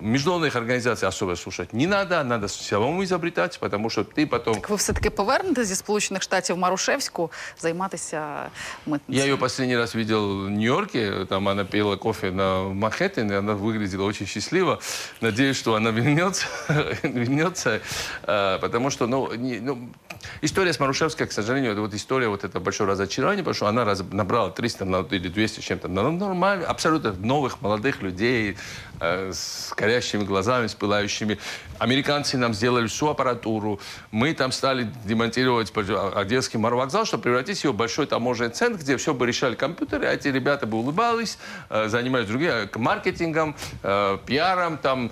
[0.00, 4.54] международных организаций особо слушать не надо, надо самому изобретать, потому что ты потом...
[4.54, 8.50] Так ви все-таки повернете зі Сполучених Штатів Марушевську займатися
[8.86, 9.18] митницею?
[9.18, 14.04] Я ее последний раз видел в Нью-Йорке, там она пила кофе на Манхэттене, она выглядела
[14.04, 14.78] очень счастливо.
[15.20, 16.46] Надеюсь, что она вернется,
[17.02, 17.80] вернется
[18.22, 19.88] э, потому что, ну, не- ну,
[20.42, 23.84] история с Марушевской, к сожалению, это вот история, вот это большое разочарование, потому что она
[23.84, 28.56] раз- набрала 300 на- или 200 с чем-то нормально, абсолютно новых молодых людей
[29.00, 31.38] э, с горящими глазами, с пылающими.
[31.78, 33.80] Американцы нам сделали всю аппаратуру,
[34.10, 39.12] мы там стали демонтировать Одесский марвокзал, чтобы превратить его в большой таможенный центр, где все
[39.12, 44.78] бы решали компьютеры, а эти ребята бы улыбались, э, занимались другими, э, маркетингом, э, пиаром,
[44.78, 45.10] там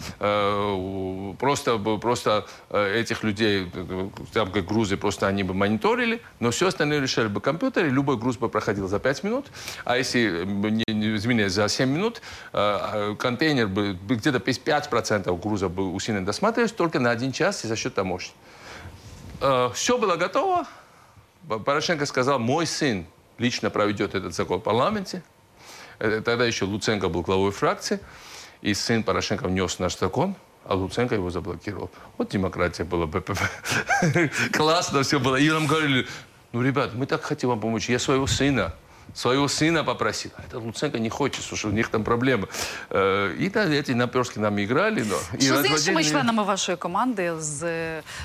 [1.38, 3.70] просто, просто этих людей,
[4.32, 8.36] там как грузы, просто они бы мониторили, но все остальное решали бы компьютеры, любой груз
[8.36, 9.46] бы проходил за 5 минут,
[9.84, 16.72] а если, не, не извиняюсь, за 7 минут, контейнер где-то 5% груза бы усиленно досматривались
[16.72, 18.32] только на один час и за счет таможни.
[19.74, 20.66] все было готово.
[21.48, 23.06] Порошенко сказал, мой сын
[23.38, 25.22] лично проведет этот закон в парламенте.
[25.98, 28.00] Э, Тогда еще Луценко был главой фракции.
[28.62, 31.90] И сын Порошенко внес наш закон, а Луценко его заблокировал.
[32.16, 33.08] Вот демократия была.
[34.52, 35.36] Классно все было.
[35.36, 36.06] И нам говорили,
[36.52, 37.90] ну, ребят, мы так хотим вам помочь.
[37.90, 38.74] Я своего сына,
[39.13, 40.31] своего сына попросил.
[40.37, 42.47] А это Луценко не хочет, слушай, у них там проблемы.
[42.91, 45.03] Э, И да, эти наперски нам играли.
[45.03, 46.09] Но, и Що з разводили іншими меня.
[46.09, 47.63] членами вашої команди, з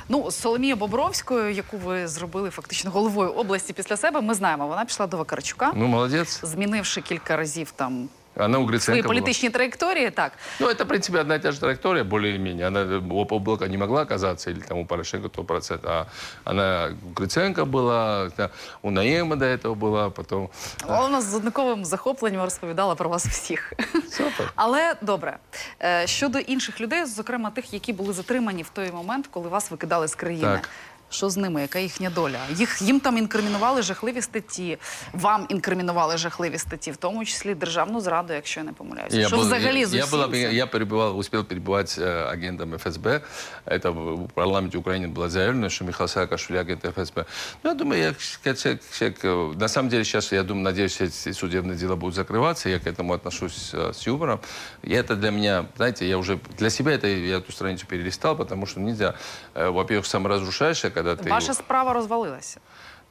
[0.08, 4.68] ну з Соломією Бобровською, яку ви зробили фактично головою області після себе, ми знаємо.
[4.68, 6.40] Вона пішла до Вакарчука, Ну, молодец.
[6.42, 9.06] змінивши кілька разів там Она у свої Гриценко была.
[9.06, 10.10] політичні траєкторії.
[10.10, 12.66] Так Ну, это, в принципе, одна и та же траектория, более-менее.
[12.66, 16.06] Она э, у Опоблока не могла оказаться, или там у Порошенко 100%, а
[16.44, 18.50] она у Гриценко была, да,
[18.82, 20.48] у Наема до этого была, потом...
[20.86, 23.72] але вона з однаковим захопленням розповідала про вас всіх.
[24.10, 24.52] Супер.
[24.54, 25.36] Але добре,
[25.82, 30.08] Е, щодо інших людей, зокрема тих, які були затримані в той момент, коли вас викидали
[30.08, 30.42] з країни.
[30.42, 30.68] Так.
[31.10, 31.60] Що з ними?
[31.62, 32.38] Яка їхня доля?
[32.56, 34.78] Їх їм там інкримінували жахливі статті.
[35.12, 39.26] Вам інкримінували жахливі статті, в тому числі державну зраду, якщо я не помиляюся.
[39.26, 40.52] що был- взагалі я, з я, усім была- цим?
[40.52, 43.20] я перебывал, успел перебывать э, агентом ФСБ.
[43.66, 47.24] Это в в парламенте Украины было заявлено, что Михаил Саакашвили агент ФСБ.
[47.62, 51.00] Ну, я думаю, я как человек, человек, э, на самом деле сейчас, я думаю, надеюсь,
[51.00, 52.68] эти судебные дела будут закрываться.
[52.68, 54.40] Я к этому отношусь э, с юмором.
[54.82, 58.66] И это для меня, знаете, я уже для себя это я эту страницу перелистал, потому
[58.66, 59.14] что нельзя,
[59.54, 61.29] э, во-первых, саморазрушаешься, когда ты...
[61.29, 62.59] Ваша справа розвалилася.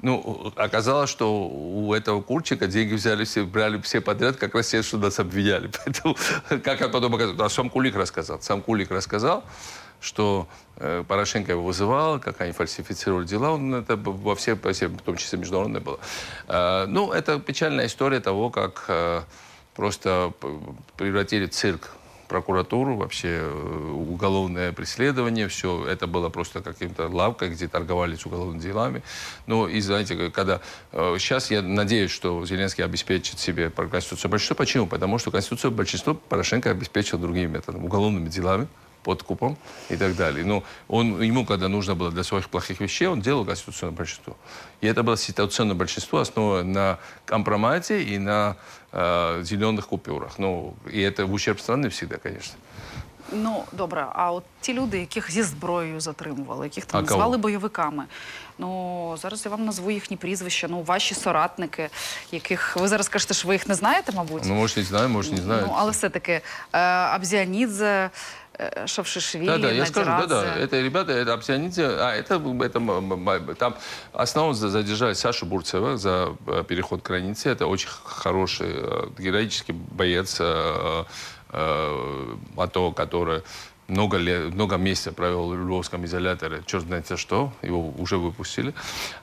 [0.00, 4.82] Ну, оказалось, что у этого Курчика деньги взяли все, брали все подряд, как раз те,
[4.82, 5.70] что нас обвиняли.
[5.84, 6.16] Поэтому,
[6.62, 8.40] как потом оказалось, а сам Кулик рассказал.
[8.40, 9.42] Сам Кулик рассказал,
[10.00, 10.46] что
[10.76, 13.50] э, Порошенко его вызывал, как они фальсифицировали дела.
[13.50, 15.98] Он это во все, по всем, в том числе международное было.
[16.46, 19.22] Э, ну, это печальная история того, как э,
[19.74, 20.32] просто
[20.96, 21.90] превратили цирк
[22.28, 28.60] прокуратуру, вообще э, уголовное преследование, все это было просто каким-то лавкой, где торговали с уголовными
[28.60, 29.02] делами.
[29.46, 30.60] Ну, и знаете, когда
[30.92, 34.56] сейчас я надеюсь, что Зеленский обеспечит себе конституцию большинства.
[34.56, 34.86] Почему?
[34.86, 38.68] Потому что конституцию большинство Порошенко обеспечил другими методами, уголовными делами,
[39.02, 39.56] подкупом
[39.88, 40.44] и так далее.
[40.44, 44.36] Но он, ему, когда нужно было для своих плохих вещей, он делал конституционное большинство.
[44.80, 48.56] И это было ситуационное большинство, основанное на компромате и на
[48.91, 50.39] э, зеленых купюрах.
[50.39, 52.55] Ну, и это в ущерб страны всегда, конечно.
[53.31, 57.17] Ну добре, а от ті люди, яких зі зброєю затримували, яких там А кого?
[57.19, 58.03] назвали бойовиками.
[58.57, 60.67] Ну зараз я вам назву їхні прізвища.
[60.69, 61.89] Ну, ваші соратники,
[62.31, 64.43] яких ви зараз кажете, що ви їх не знаєте, мабуть.
[64.45, 65.63] Ну, может, не знаю, может, не знаю.
[65.67, 66.31] Ну, але все-таки
[66.73, 68.09] е, Абзіанідзе,
[68.59, 70.35] е, Шавшишвілі, Да, да, я скажу, да, да.
[70.35, 70.65] Надірадзе.
[70.77, 73.73] Это ребята, это Апсианидзе, а это, это м- м- м- там
[74.13, 77.49] основном за- задержали Сашу Бурцева за э, переход границы.
[77.49, 81.05] Это очень хороший, э, героический боец э,
[81.53, 83.41] э, АТО, который
[83.88, 88.74] много, лет, много месяцев провел в Львовском изоляторе, черт знает за что, его уже выпустили.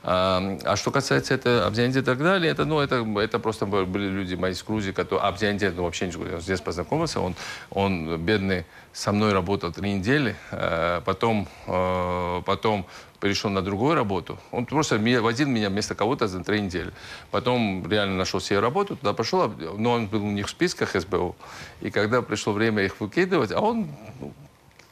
[0.02, 4.08] А, а что касается это Абзианидзе и так далее, это, ну, это, это просто были
[4.08, 5.26] люди мои из Грузии, которые...
[5.28, 7.36] Абзианидзе, ну, вообще ничего, я здесь познакомился, он,
[7.70, 12.86] он бедный, со мной работал три недели, э, потом, э, потом
[13.20, 14.38] перешел на другую работу.
[14.50, 16.92] Он просто возил меня вместо кого-то за три недели.
[17.30, 21.36] Потом реально нашел себе работу, туда пошел, но он был у них в списках СБУ.
[21.82, 23.88] И когда пришло время их выкидывать, а он
[24.20, 24.32] ну,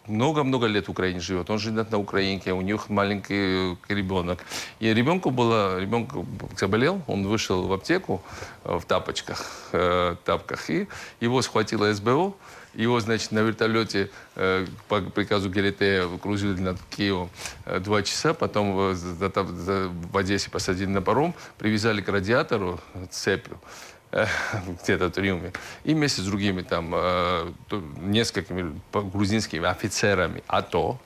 [0.06, 1.50] много-много лет в Украине живет.
[1.50, 4.44] Он живет на Украинке, у них маленький ребенок.
[4.80, 6.10] И ребенку было, ребенок
[6.56, 8.22] заболел, он вышел в аптеку
[8.64, 10.86] э, в тапочках, э, тапках, и
[11.20, 12.34] его схватило СБО.
[12.74, 17.30] Его, значит, на вертолете э, по приказу ГЛТ кружили над Киевом
[17.66, 22.80] э, два часа, потом э, за- за- в Одессе посадили на паром, привязали к радиатору
[23.10, 23.76] цепью э,
[24.83, 25.51] где-то в Триуме,
[25.85, 30.97] и вместе с другими там э, то- несколькими по- грузинскими офицерами АТО,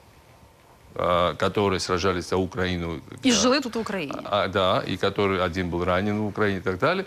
[0.95, 2.99] э, которые сражались за Украину.
[3.23, 4.13] І э, жили тут в Україні.
[4.23, 7.05] а, да, и который один был ранен в Украине и так далее.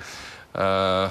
[0.54, 1.10] Э,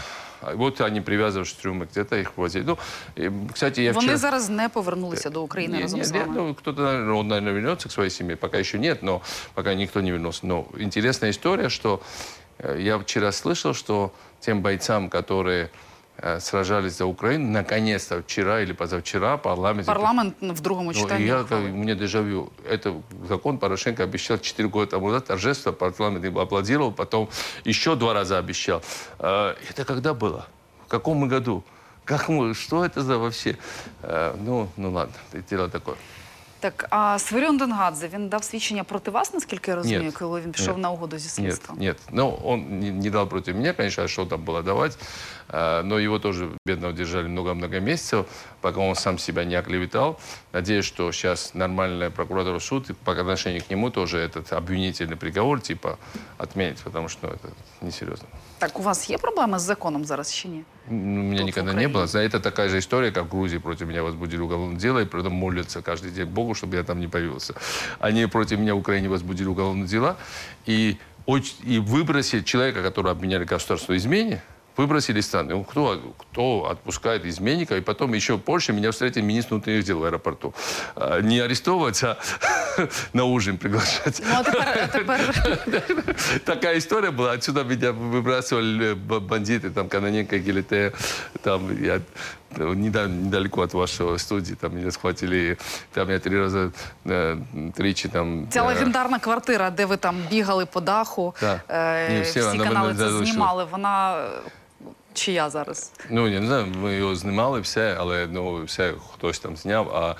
[0.56, 2.64] вот они привязывались в трюмы, где-то их возили.
[2.68, 2.78] Ну,
[3.18, 4.18] и, кстати, я Вони вчера...
[4.18, 6.34] зараз не повернулися до України Не, разом не, з не, вами.
[6.36, 8.36] ну, кто-то, наверное, он, наверное, вернется к своей семье.
[8.36, 9.22] Пока еще нет, но
[9.54, 10.40] пока никто не вернулся.
[10.48, 12.00] Но интересная история, что э,
[12.79, 15.71] я вчера слышал, что тем бойцам, которые
[16.19, 19.87] э, сражались за Украину, наконец-то вчера или позавчера парламент...
[19.87, 21.25] Парламент в другому Ну, читанні.
[21.25, 22.51] и я, как, у меня дежавю.
[22.71, 22.95] Это
[23.29, 27.29] закон Порошенко обещал 4 года тому назад торжество, парламент его аплодировал, потом
[27.65, 28.83] еще два раза обещал.
[29.19, 30.47] Э, Это когда было?
[30.87, 31.63] В каком мы году?
[32.05, 33.57] Как мы, что это за вообще?
[34.03, 35.97] Э, Ну, ну ладно, это дело такое.
[36.60, 40.12] Так, а Свирьон Денгадзе, він дав свідчення проти вас, наскільки я розумію, Ні.
[40.12, 40.82] коли він пішов Ні.
[40.82, 41.78] на угоду зі Нет, слідством?
[41.80, 41.98] нет.
[42.12, 44.98] Ну, он не, не дал против меня, конечно, а что там было давать.
[45.50, 48.26] Э, Но его тоже бедного держали много-много месяцев,
[48.62, 50.18] пока он сам себя не оклеветал.
[50.54, 55.62] Надеюсь, что сейчас нормальная прокуратура суд и по отношению к нему тоже этот обвинительный приговор
[55.62, 55.98] типа
[56.38, 57.50] отменит, потому что ну, это
[57.82, 58.28] несерьезно.
[58.58, 60.64] Так, у вас є проблеми з законом зараз чи ні?
[60.91, 61.95] У меня никогда не Украине.
[61.95, 62.07] было.
[62.07, 65.21] За Это такая же история, как в Грузии против меня возбудили уголовное дело, и при
[65.21, 67.55] этом молятся каждый день Богу, чтобы я там не появился.
[68.01, 70.17] Они против меня в Украине возбудили уголовные дела,
[70.67, 70.99] и,
[71.63, 74.43] и выбросили человека, которого обменяли государство измене,
[74.77, 75.55] выбросили страны.
[75.55, 80.05] Ну, Кто, кто отпускает изменника, и потом еще позже меня встретил министр внутренних дел в
[80.05, 80.55] аэропорту.
[80.97, 82.17] А, Не арестовывать, а
[83.13, 84.23] на ужин приглашать.
[84.25, 84.45] Ну
[86.45, 87.33] Такая история была.
[87.33, 90.93] Отсюда меня выбрасывали б- бандиты, там, Каноненко, Гелите,
[91.43, 92.01] там, я э,
[92.59, 95.57] недалеко от вашего студии, там, меня схватили,
[95.93, 96.71] там, я три раза,
[97.05, 97.37] э,
[97.77, 98.47] тричи, там...
[98.51, 101.61] ця э, легендарна квартира, де ви там бігали по даху, Да.
[101.69, 104.27] е, Ні, всі, всі, вона канали це знімали, вона
[105.11, 105.93] е, чия зараз?
[106.11, 109.89] Ну, я не знаю, ми його знімали все, але ну, все хтось там зняв.
[109.89, 110.15] А,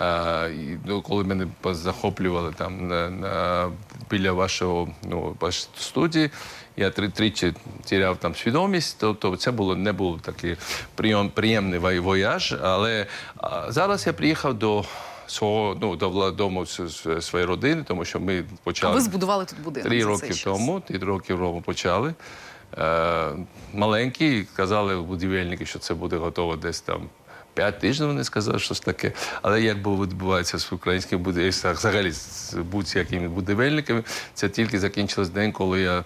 [0.00, 3.70] а і, ну, коли мене захоплювали там на, на,
[4.10, 6.30] біля вашого ну, вашої студії,
[6.76, 10.56] я три, тричі тіряв там свідомість, то, то це було, не був такий
[10.94, 12.56] прийом, приємний вояж.
[12.62, 14.84] Але а, зараз я приїхав до
[15.30, 16.66] свого ну, до дому
[17.20, 18.92] своєї родини, тому що ми почали.
[18.92, 22.14] А ви збудували тут будинок Три роки тому, три роки тому почали.
[22.78, 23.28] Е,
[23.72, 27.08] маленькі, казали будівельники, що це буде готово десь там.
[27.54, 29.12] П'ять тижнів вони сказали, щось таке.
[29.42, 34.04] Але як би відбувається з українськими будівельниками, взагалі з будь-якими будівельниками,
[34.34, 36.04] це тільки закінчилось день, коли я е,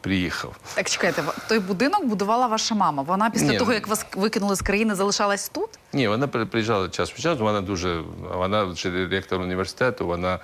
[0.00, 0.56] приїхав.
[0.74, 3.02] Так чекайте, той будинок будувала ваша мама.
[3.02, 3.58] Вона після Ні.
[3.58, 5.68] того, як вас викинули з країни, залишалась тут?
[5.92, 8.02] Ні, вона при- приїжджала час від часу, вона дуже,
[8.34, 10.38] вона ще ректор університету, вона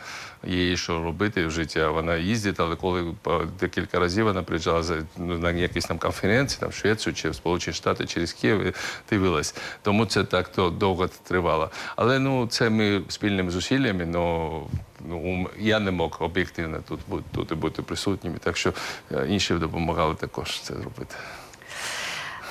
[0.46, 3.14] їй що робити в житті, вона їздить, але коли
[3.60, 4.84] декілька разів вона приїжджала
[5.16, 8.74] ну, на якісь там конференції, там в Швецію чи в Сполучені Штати через Київ
[9.10, 9.54] дивилась.
[9.82, 11.70] Тому це так то довго тривало.
[11.96, 14.62] Але ну, це ми спільними зусиллями, ну,
[15.08, 18.72] ну, я не мог об'єктивно тут, бути- тут і бути присутніми, так що
[19.12, 21.14] е, інші допомагали також це зробити.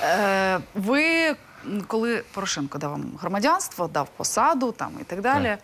[0.03, 1.35] Е, ви,
[1.87, 5.57] коли Порошенко дав вам громадянство, дав посаду там і так далі, а,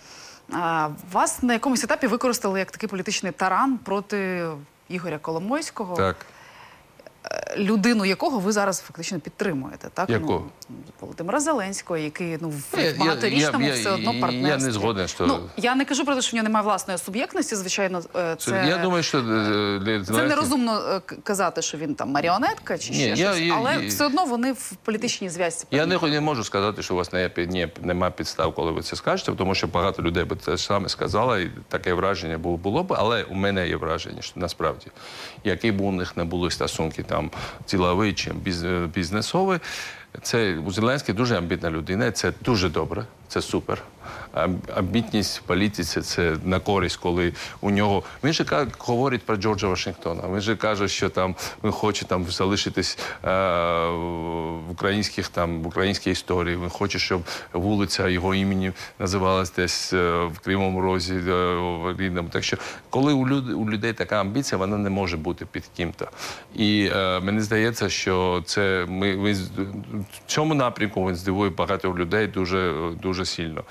[1.12, 4.48] вас на якомусь етапі використали як такий політичний таран проти
[4.90, 6.16] Ігоря Коломойського, Так.
[7.26, 9.90] е, людину якого ви зараз фактично підтримуєте.
[9.94, 10.10] Так?
[10.10, 10.40] Якого?
[10.40, 10.50] Ну,
[11.02, 15.40] Володимира Зеленського, який ну, в Я- багаторічному я- все одно я не згоден, що- Ну,
[15.58, 18.66] я не кажу про те, що в нього немає власної суб'єктності, звичайно, е, це...
[18.68, 22.96] Я думаю, що е, для Це нерозумно е, казати, що він там маріонетка чи Ні,
[23.00, 25.66] ще я- щось, я- але я- все одно вони в політичній зв'язці.
[25.72, 28.96] Я не, не можу сказати, що у вас не, не, немає підстав, коли ви це
[28.96, 32.94] скажете, тому що багато людей би це саме сказало, і таке враження було, було б.
[32.94, 34.88] Але у мене є враження, що насправді,
[35.44, 37.32] які б у них не були стосунки там
[37.70, 39.60] ділові чи біз, е, бізнесові,
[40.22, 43.84] це у Зеленський дуже амбітна людина, це дуже добре, це супер.
[44.76, 50.24] Амбітність в політиці це на користь, коли у нього він же говорить про Джорджа Вашингтона.
[50.34, 53.30] Він же каже, що там він хоче там залишитись е,
[53.90, 56.58] в українських там в українській історії.
[56.58, 57.22] Він хоче, щоб
[57.54, 62.30] вулиця його імені називалась десь е, в Кривому Розі е, в рідному.
[62.30, 62.58] Так що,
[62.90, 66.08] коли у людей у людей така амбіція, вона не може бути під ким-то.
[66.56, 72.28] І е, мені здається, що це ми, ми в цьому напрямку він здивує багато людей
[72.28, 73.64] дуже, дуже сильно.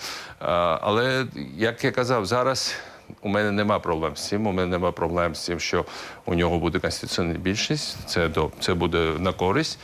[0.80, 1.26] Але,
[1.57, 2.74] як я казав, зараз
[3.22, 4.46] у мене нема проблем з цим.
[4.46, 5.84] У мене нема проблем з тим, що
[6.24, 8.09] у нього буде конституційна більшість.
[8.09, 9.78] Це, до, це буде на користь.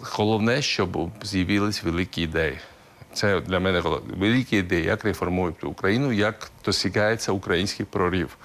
[0.00, 2.58] Головне, щоб з'явились великі ідеї.
[3.12, 3.82] Це для мене
[4.18, 8.36] великі ідеї, як реформують Україну, як досягається український прорив.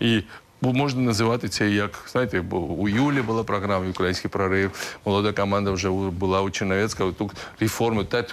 [0.00, 0.22] І
[0.62, 5.70] бо можна називати це як, знаєте, бо у Юлі була програма Український прорив, молода команда
[5.70, 8.04] вже була у Черновецького, тут реформи.
[8.04, 8.24] Та,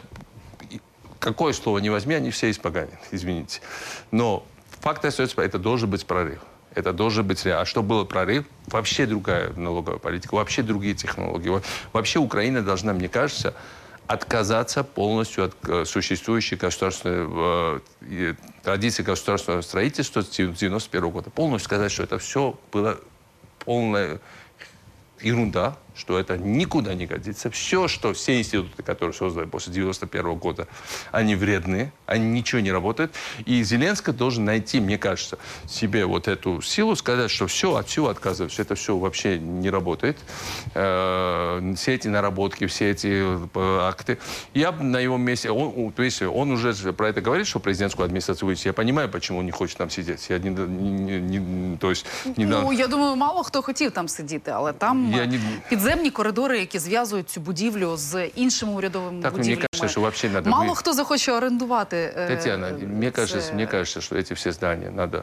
[1.19, 3.61] какое слово не возьми, они все испоганят, извините.
[4.11, 4.45] Но
[4.81, 6.39] факт остается, это должен быть прорыв.
[6.75, 7.45] Это должен быть.
[7.47, 8.45] А что было прорыв?
[8.67, 11.49] Вообще другая налоговая политика, вообще другие технологии.
[11.49, 13.55] Во- Вообще Украина должна, мне кажется,
[14.05, 21.29] отказаться полностью от э, существующей государственной э, традиции государственного строительства с 91 года.
[21.31, 22.99] Полностью сказать, что это все было
[23.65, 24.19] полная
[25.19, 27.49] ерунда, что это никуда не годится.
[27.49, 30.67] Все, что все институты, которые созданы после 91 года,
[31.11, 33.11] они вредны, они ничего не работают.
[33.45, 35.37] И Зеленский должен найти, мне кажется,
[35.67, 40.17] себе вот эту силу, сказать, что все, от всего отказываюсь, это все вообще не работает.
[40.75, 44.17] Э, Все эти наработки, все эти э, акты.
[44.53, 48.05] Я бы на его месте, он, то есть он уже про это говорит, что президентскую
[48.05, 48.67] администрацию вывести.
[48.67, 50.29] Я понимаю, почему он не хочет там сидеть.
[50.29, 52.05] Я не, не- не- то есть,
[52.37, 55.39] не Ну, я думаю, мало хто хотів там сидіти, але там Я не-
[55.86, 59.66] підземні коридори, які зв'язують цю будівлю з іншими урядовими Так, мені будівлями.
[59.72, 62.14] кажется, що вообще надо Мало ви- хто захоче орендувати.
[62.16, 63.54] е, Татьяна, мне кажется, це.
[63.54, 65.22] мне кажется, что эти все здания надо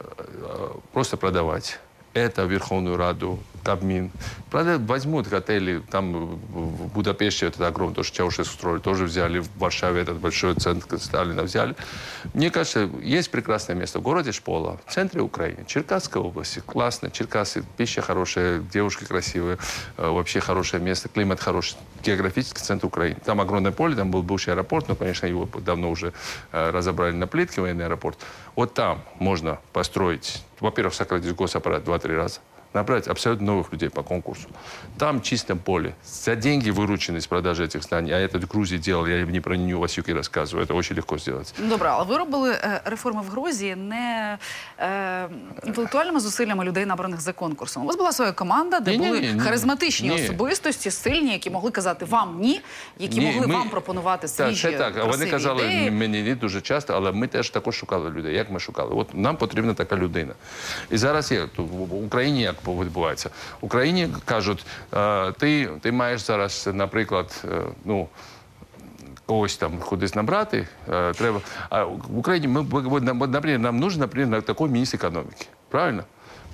[0.00, 1.78] э, просто продавать.
[2.14, 4.11] Это Верховную Раду, Кабмин.
[4.51, 10.01] Правда, возьмут отели, там в Будапеште этот огромный, тоже Чаушеск строили, тоже взяли, в Варшаве
[10.01, 11.75] этот большой центр Сталина взяли.
[12.33, 16.61] Мне кажется, есть прекрасное место в городе Шпола, в центре Украины, Черкасской области.
[16.65, 19.57] Классно, Черкасы, пища хорошая, девушки красивые,
[19.97, 23.17] э, вообще хорошее место, климат хороший, географический центр Украины.
[23.25, 26.13] Там огромное поле, там был бывший аэропорт, но, конечно, его давно уже
[26.51, 28.19] э, разобрали на плитке, военный аэропорт.
[28.55, 32.39] Вот там можно построить, во-первых, сократить госаппарат в 2-3 раза,
[32.74, 34.48] набрать абсолютно новых людей по конкурсу.
[34.98, 39.06] Там чистом поле, за деньги, вырученные с продажи этих зданий, а это в Грузии делал,
[39.06, 41.54] я не про нее Васюки рассказываю, это очень легко сделать.
[41.58, 44.38] Ну, Добре, але ви робили е, реформи в Грузії не
[44.78, 45.28] е,
[45.66, 47.82] інтелектуальними зусиллями людей, набраних за конкурсом.
[47.82, 49.40] У вас була своя команда, де Ні-ні-ні, були ні.
[49.40, 50.14] харизматичні Ні.
[50.24, 52.60] особистості, сильні, які могли казати вам ні,
[52.98, 54.92] які Ні, могли ми- вам пропонувати Так, свіжі це так.
[54.96, 55.90] А Вони красиві казали ідеї.
[55.90, 58.34] мені не дуже часто, але ми теж також шукали людей.
[58.34, 58.94] Як ми шукали?
[58.94, 60.32] От нам потрібна така людина.
[60.90, 63.30] І зараз є тут в Україні як відбувається.
[63.60, 68.08] В Україні кажуть, е, ти, ти маєш зараз, наприклад, е, ну.
[69.26, 71.40] Когось там кудись набрати, е, треба.
[71.68, 75.46] А в Україні ми, ми- ми- нам- наприклад, нам нужен, наприклад, такой министр экономики.
[75.68, 76.04] Правильно?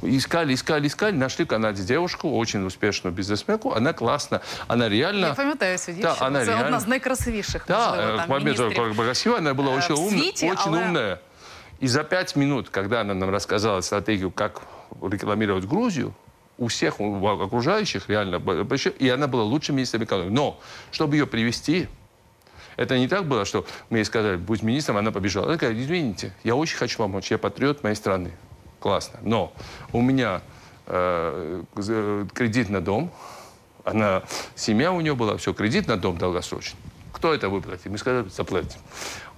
[0.05, 3.72] Искали, искали, искали, нашли в Канаде девушку, очень успешную бизнесменку.
[3.76, 5.26] Она классно, она реально...
[5.26, 6.16] Я пам'ятаю цю Да, дівчину.
[6.20, 8.76] вона Це одна реально- з найкрасивіших, Да, можливо, э, там, момент, міністрів.
[8.76, 11.18] как бы красивая, она была э, очень, в умная, свете, очень але- умная.
[11.82, 14.61] И за пять минут, когда она нам рассказала стратегию, как
[15.01, 16.13] рекламировать Грузию,
[16.57, 20.33] у всех у окружающих реально большой, и она была лучшим министром экономики.
[20.33, 20.59] Но,
[20.91, 21.87] чтобы ее привести,
[22.77, 25.47] это не так было, что мы ей сказали, будь министром, она побежала.
[25.47, 28.31] Она такая, извините, я очень хочу помочь, я патриот моей страны.
[28.79, 29.19] Классно.
[29.23, 29.53] Но
[29.91, 30.41] у меня
[30.87, 33.11] э, з- кредит на дом,
[33.83, 34.23] она,
[34.55, 36.79] семья у нее была, все, кредит на дом долгосрочный.
[37.11, 37.87] Кто это выплатит?
[37.87, 38.79] Мы сказали, заплатим.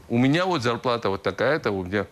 [0.10, 2.06] У меня вот зарплата вот такая-то, у меня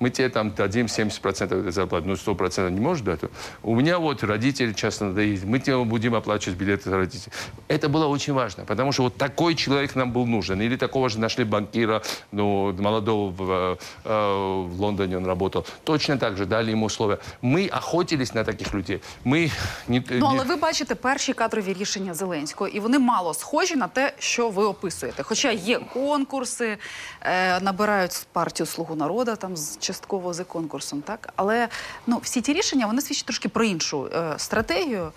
[0.00, 3.20] мы тебе там дадим 70% этой зарплаты, ну 100% не может дать.
[3.62, 7.32] У меня вот родители часто надо ездить, мы тебе будем оплачивать билеты за родителей.
[7.68, 10.60] Это было очень важно, потому что вот такой человек нам был нужен.
[10.60, 15.66] Или такого же нашли банкира, ну, молодого в, э, э, в Лондоне он работал.
[15.84, 17.18] Точно так же дали ему условия.
[17.42, 19.00] Мы охотились на таких людей.
[19.24, 19.50] Мы
[19.88, 23.88] не, Ну, не- але ви бачите перші кадрові рішення Зеленського, і вони мало схожі на
[23.88, 25.22] те, що ви описуєте.
[25.22, 26.78] Хоча є конкурси,
[27.22, 31.67] е, набирають партію Слугу народу там з частково за конкурсом, так але
[32.07, 35.11] ну всі ті рішення вони свідчать трошки про іншу е, стратегію,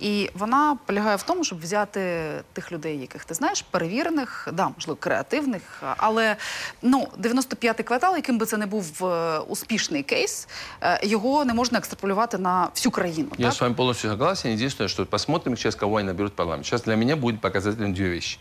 [0.00, 2.00] і вона полягає в тому, щоб взяти
[2.52, 6.36] тих людей, яких ти знаєш, перевірених, да, можливо, креативних, але
[6.82, 10.48] ну 95-й квартал, яким би це не був е, успішний кейс,
[10.80, 13.28] е, його не можна екстраполювати на всю країну.
[13.38, 13.54] Я так?
[13.54, 14.52] с вами полностью согласен.
[14.52, 16.66] Единственное, что посмотрим сейчас, кого они наберут в парламент.
[16.66, 18.38] Сейчас для меня будет показателем две вещи.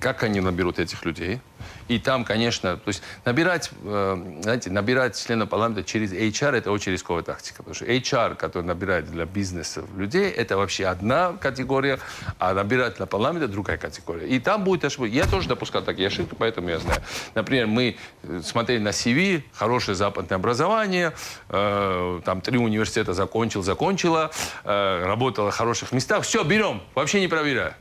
[0.00, 1.40] Как они наберут этих людей.
[1.88, 6.92] И там, конечно, то есть набирать, э, знаете, набирать членов парламента через HR– это очень
[6.92, 7.64] рисковая тактика.
[7.64, 11.98] Потому что HR, который набирает для бизнеса людей, это вообще одна категория,
[12.38, 14.28] а набирать для парламента– другая категория.
[14.28, 15.06] И там будет ошибка.
[15.06, 17.02] Я тоже допускал такие ошибки, поэтому я знаю.
[17.34, 21.12] Например, мы э, смотрели на CV, хорошее западное образование,
[21.48, 24.30] э, там три университета закончил, закончила,
[24.64, 26.22] работала в хороших местах.
[26.22, 27.76] Все, берем, вообще не проверяя.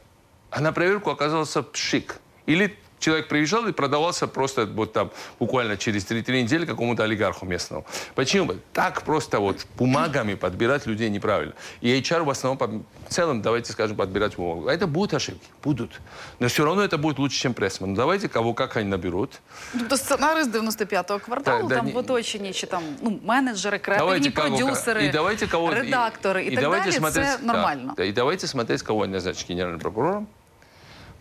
[0.50, 2.16] А на проверку оказался пшик.
[2.46, 5.10] Или человек приезжал и продавался просто вот там
[5.40, 7.84] буквально через 3-3 недели какому-то олигарху местному.
[8.14, 8.46] Почему?
[8.52, 8.56] бы?
[8.72, 11.52] Так просто вот бумагами подбирать людей неправильно.
[11.82, 12.66] И HR в основном, по-
[13.08, 14.68] в целом, давайте скажем, подбирать бумагу.
[14.68, 15.46] А это будут ошибки?
[15.64, 16.00] Будут.
[16.40, 17.90] Но все равно это будет лучше, чем пресс-мен.
[17.90, 19.40] Ну, давайте кого как они наберут.
[19.72, 23.78] Тобто сценарій з 95-го кварталу, Да, да, там ні- в оточенні, чи там ну, менеджери,
[23.78, 27.52] креативні Давайте кого- продюсери, и давайте кого, редактори і, так давайте далі, смотреть, це да,
[27.52, 27.94] нормально.
[27.96, 30.26] да, и давайте смотреть, кого они назначат генеральным прокурором,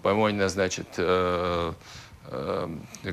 [0.01, 1.73] по-моему, они назначат э,
[2.31, 2.67] э,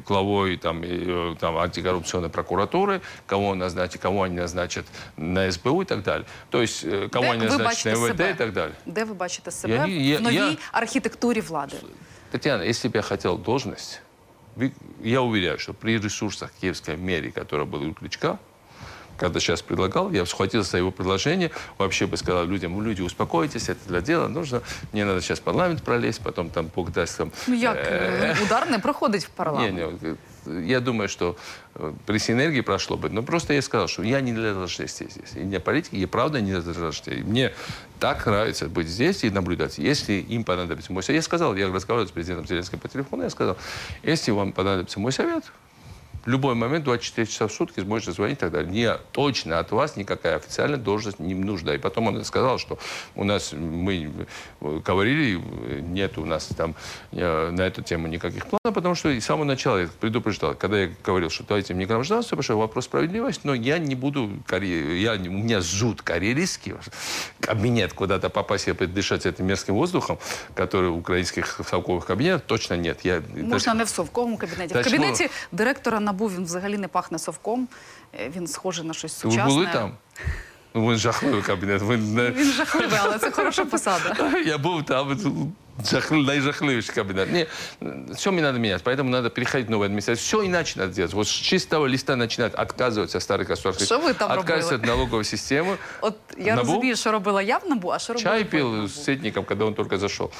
[0.07, 4.85] главой там, и, э, там, антикоррупционной прокуратуры, кого он назначит, кого они назначат
[5.17, 6.27] на СБУ и так далее.
[6.51, 8.31] То есть, э, кого Де они ви назначат бачите на МВД себе?
[8.31, 8.75] и так далее.
[8.87, 11.77] Де ви бачите себе Я ні- я- в новій я- архітектурі влади?
[12.31, 14.01] Татьяна, если бы я хотел должность,
[14.57, 14.71] вы-
[15.03, 18.39] я уверяю, что при ресурсах Киевской мерии, которая была у Кличка,
[19.18, 23.70] когда сейчас предлагал, я схватился за его предложение, вообще бы сказал людям, «Ну, люди, успокойтесь,
[23.70, 24.62] это для дела нужно,
[24.92, 27.32] мне надо сейчас в парламент пролезть, потом там Бог даст там...
[27.48, 30.02] Ну як э, е, удар не проходить в парламент?
[30.02, 31.38] не, э, я думаю, что
[31.76, 33.10] э, при синергии прошло бы.
[33.10, 35.36] Но просто я сказал, что я не для должностей здесь.
[35.36, 37.24] И не политики, я правда не для должностей.
[37.24, 37.54] Мне
[38.00, 39.78] так нравится быть здесь и наблюдать.
[39.78, 43.30] Если им понадобится мой совет, я сказал, я разговаривал с президентом Зеленским по телефону, я
[43.30, 43.58] сказал,
[44.04, 45.46] если вам понадобится мой совет,
[46.25, 48.71] в любой момент, 24 часа в сутки, сможете звонить и так далее.
[48.71, 51.75] Не, точно от вас никакая официальная должность не нужна.
[51.75, 52.79] И потом он сказал, что
[53.17, 54.11] у нас, мы
[54.61, 56.75] э, говорили, э, нет у нас там
[57.13, 60.81] э, на эту тему никаких планов, потому что и с самого начала я предупреждал, когда
[60.83, 64.93] я говорил, что дайте мне гражданство, потому что вопрос справедливости, но я не буду, карьер-
[64.97, 66.75] я, не- у меня зуд карьеристский,
[67.41, 70.19] кабинет куда-то попасть и дышать этим мерзким воздухом,
[70.55, 73.01] который в украинских совковых кабинетах, точно нет.
[73.05, 74.75] Я, Можна не в совковому кабінеті.
[74.75, 77.69] Та в кабінеті директора НАБУ він взагалі не пахне совком.
[78.21, 79.55] Е, Він схожий на щось Ви сучасне.
[79.55, 79.93] були там?
[80.75, 81.83] Ну, він жахливий кабінет.
[81.83, 82.31] Ви не...
[82.31, 84.39] Він жахливий, але це хороша посада.
[84.47, 85.19] Я був там,
[85.85, 87.33] жахли- найжахливейший кабинет.
[87.33, 87.47] Не,
[88.15, 90.23] все мне надо менять, поэтому надо переходить в новую администрацию.
[90.25, 91.13] Все иначе надо делать.
[91.15, 93.85] Вот с чистого листа начинать отказываться от старых государственных...
[93.87, 94.75] Що ви там Отказываться робили?
[94.77, 95.77] от налоговой системы.
[96.01, 96.69] От я НАБУ?
[96.73, 98.89] розумію, що робила я в НАБУ, а що робила Чай ви в пил НАБУ.
[98.89, 100.31] с Ситником, когда он только зашел.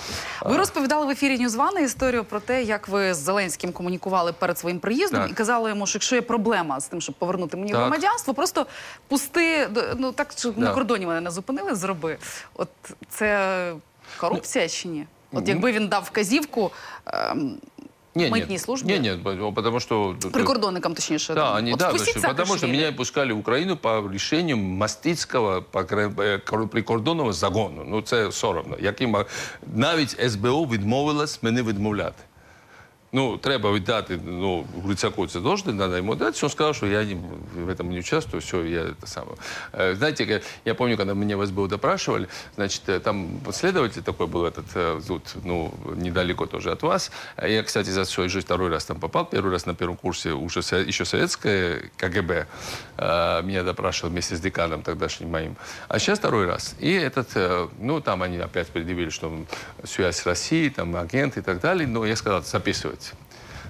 [0.45, 4.79] Ви розповідали в ефірі Ньюзвана історію про те, як ви з Зеленським комунікували перед своїм
[4.79, 5.31] приїздом Так.
[5.31, 7.81] і казали йому, що якщо є проблема з тим, щоб повернути мені Так.
[7.81, 8.67] громадянство, просто
[9.09, 10.73] пусти до- ну так щоб на Да.
[10.75, 12.19] кордоні мене не зупинили, зроби.
[12.55, 12.69] От
[13.09, 13.73] це
[14.21, 15.07] корупція чи ні?
[15.36, 16.72] От якби він дав вказівку
[17.06, 17.58] ем,
[18.16, 20.16] Не, митній нет, службі, не, нет, потому что...
[20.32, 24.58] прикордонникам, точніше, Да, там, они, да, впустіть потому что меня пускали в Украину по решению
[24.58, 27.86] Мастицького покра- е, прикордонного загону.
[27.88, 28.78] Ну, це соромно.
[28.80, 29.18] Яким
[29.76, 32.24] навіть СБУ відмовилась мене відмовляти.
[33.16, 36.44] Ну, треба віддати, ну, Грицаку це должно, надо ему дать.
[36.44, 37.16] Он сказал, что я не,
[37.66, 39.38] в этом не участвую, все, я это самое.
[39.74, 44.46] Э, Знаете, я помню, когда меня в СБУ допрашивали, значит, э, там следователь такой был
[44.46, 47.12] этот, э, тут, ну, недалеко тоже от вас.
[47.38, 50.32] А Я, кстати, за свою жизнь второй раз там попал, первый раз на первом курсе
[50.32, 52.46] уже еще советское КГБ.
[52.98, 55.56] э, Меня допрашивал вместе с деканом тогдашним моим.
[55.88, 56.76] А сейчас второй раз.
[56.82, 59.32] И этот, э, ну, там они опять предъявили, что
[59.86, 61.88] связь с Россией, там, агент и так далее.
[61.88, 63.05] Но я сказал, записывайте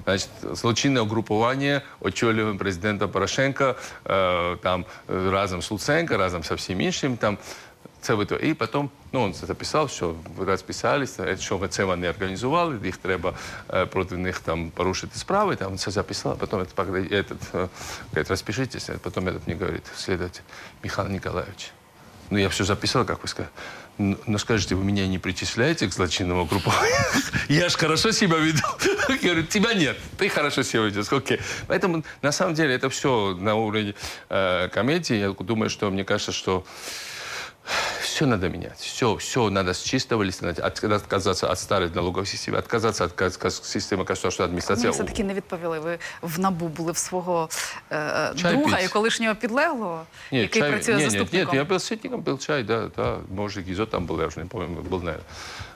[0.05, 3.75] Значить, злочинне угрупування очолює президента Порошенка
[4.11, 7.17] е, там е, разом з Луценко, разом з всім іншим.
[7.17, 7.39] Там
[8.01, 8.37] це ви то.
[8.37, 12.97] І потім ну, він це записав, що ви розписалися, що ви це вони організували, їх
[12.97, 13.33] треба
[13.75, 15.57] е, проти них там порушити справи.
[15.57, 17.69] Там це записав, потім этот, погра- этот, е,
[18.09, 20.43] говорит, розпишитесь, а потім этот мне говорит, следователь
[20.85, 21.73] Михаил Николаевич.
[22.31, 23.53] Ну, я все записал, как вы сказали.
[23.98, 26.96] Но, но скажите, вы меня не причисляете к злочинному группованию?
[27.50, 28.64] Я ж хорошо себя веду.
[29.10, 31.12] Я говорю, тебя нет, ты хорошо себя ведешь.
[31.12, 31.40] Окей.
[31.68, 33.96] Поэтому, на самом деле, это все на уровне
[34.30, 35.16] э, комедии.
[35.16, 36.66] Я думаю, что, мне кажется, что
[38.03, 38.79] все надо менять.
[38.79, 40.47] Все, все надо с чистого листа.
[40.47, 40.65] начать.
[40.65, 44.91] От- Отказаться от старой налоговой системы, отказаться от ка- ка- системы государственной Мені администрации.
[44.91, 45.79] все-таки не відповіли.
[45.79, 47.49] Ви в НАБУ були в свого
[47.93, 48.85] е, Чай друга пить.
[48.85, 50.03] і колишнього підлеглого,
[50.33, 51.57] Нет, який чай- працює нет, нет, заступником.
[51.57, 54.41] нет, я был с Ситником, был чай, да, да, может, Гизо там был, я уже
[54.41, 55.25] не помню, был, наверное.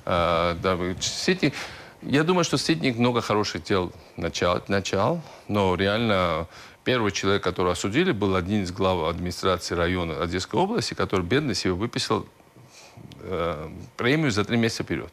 [0.04, 1.54] А, да, вы- Ситник,
[2.02, 6.46] я думаю, что Ситник много хороших дел начал, начал, но реально
[6.83, 11.73] первый человек, которого осудили, был один из глав администрации района Одесской области, который бедный себе
[11.73, 12.25] выписал
[13.21, 15.11] э, премию за три месяца вперед.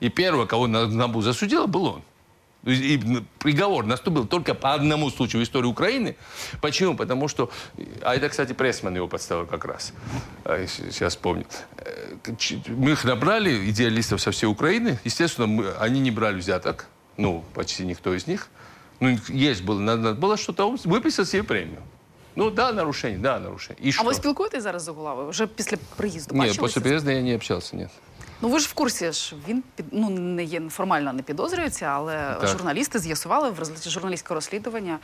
[0.00, 2.02] И первого, кого на- НАБУ засудило, был он.
[2.64, 3.00] И
[3.38, 6.14] приговор наступил только по одному случаю в истории Украины.
[6.60, 6.94] Почему?
[6.94, 7.50] Потому что...
[8.02, 9.94] А это, кстати, Прессман его подставил как раз.
[10.44, 11.46] А, Сейчас помню.
[11.78, 12.16] Э,
[12.68, 14.98] Мы их набрали, идеалистов со всей Украины.
[15.04, 16.86] Естественно, мы- они не брали взяток.
[17.16, 18.48] Ну, почти никто из них.
[18.99, 21.81] Ну, есть было, надо, надо было что-то выписать себе премию.
[22.35, 23.85] Ну, да, нарушение, да, нарушение.
[23.85, 24.03] И А что?
[24.03, 25.29] ви спілкуєтесь зараз з Углавою?
[25.29, 26.33] Вже після приїзду?
[26.35, 26.59] Нет, Бачилися?
[26.61, 27.89] после переезда я не общался, нет.
[28.41, 32.35] Ну ви ж в курсі, що він під ну не є формально не підозрюється, але
[32.39, 32.49] Так.
[32.49, 34.99] журналісти з'ясували в результаті журналістського розслідування,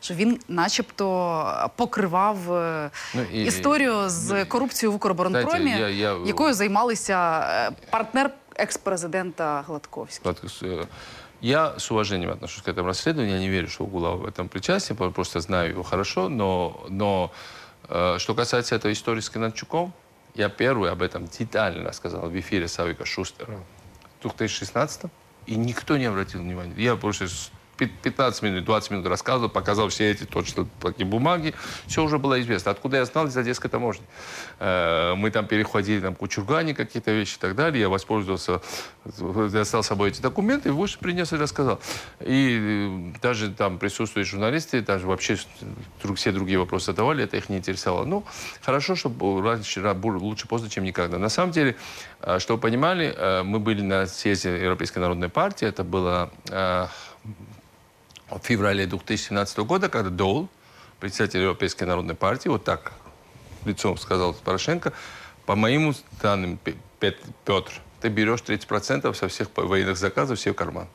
[0.00, 6.26] що він, начебто, покривав е, Ну, і- історію з корупцією в Укроборонпромі, Знаєте, я- я-
[6.26, 10.20] якою займалися е, партнер екс-президента Гладковський.
[10.24, 10.86] Вот, э,
[11.41, 13.35] Я с уважением отношусь к этому расследованию.
[13.35, 16.29] Я не верю, что Угулов в этом причастен, просто знаю его хорошо.
[16.29, 17.31] Но, но
[17.89, 19.91] э, что касается этой истории с Кинанчуком,
[20.35, 23.59] я первый об этом детально рассказал в эфире Савика Шустера
[24.19, 25.11] в 2016
[25.47, 26.73] и никто не обратил внимания.
[26.77, 27.27] Я просто
[27.87, 31.53] 15 минут, 20 минут рассказывал, показал все эти точно такие бумаги.
[31.87, 32.71] Все уже было известно.
[32.71, 34.03] Откуда я знал из Одесской таможни?
[34.59, 37.81] Э, Мы там переходили там, кучургане какие-то вещи и так далее.
[37.81, 38.61] Я воспользовался,
[39.51, 41.79] достал с собой эти документы, и выше принес и рассказал.
[42.19, 45.37] И э, даже там присутствующие журналисты, даже вообще
[46.15, 48.05] все другие вопросы задавали, это их не интересовало.
[48.05, 48.25] Ну,
[48.61, 51.17] хорошо, чтобы раньше, лучше поздно, чем никогда.
[51.17, 51.75] На самом деле,
[52.21, 56.29] э, чтобы вы понимали, мы были на съезде Европейской народной партии, это было
[58.30, 60.48] в феврале 2017 года, когда Доул,
[61.00, 62.92] председатель Европейской народной партии, вот так
[63.64, 64.92] лицом сказал Порошенко,
[65.44, 70.52] по моим данным, Пе- Пет- Петр, ты берешь 30% со всех по- военных заказов себе
[70.52, 70.86] в карман.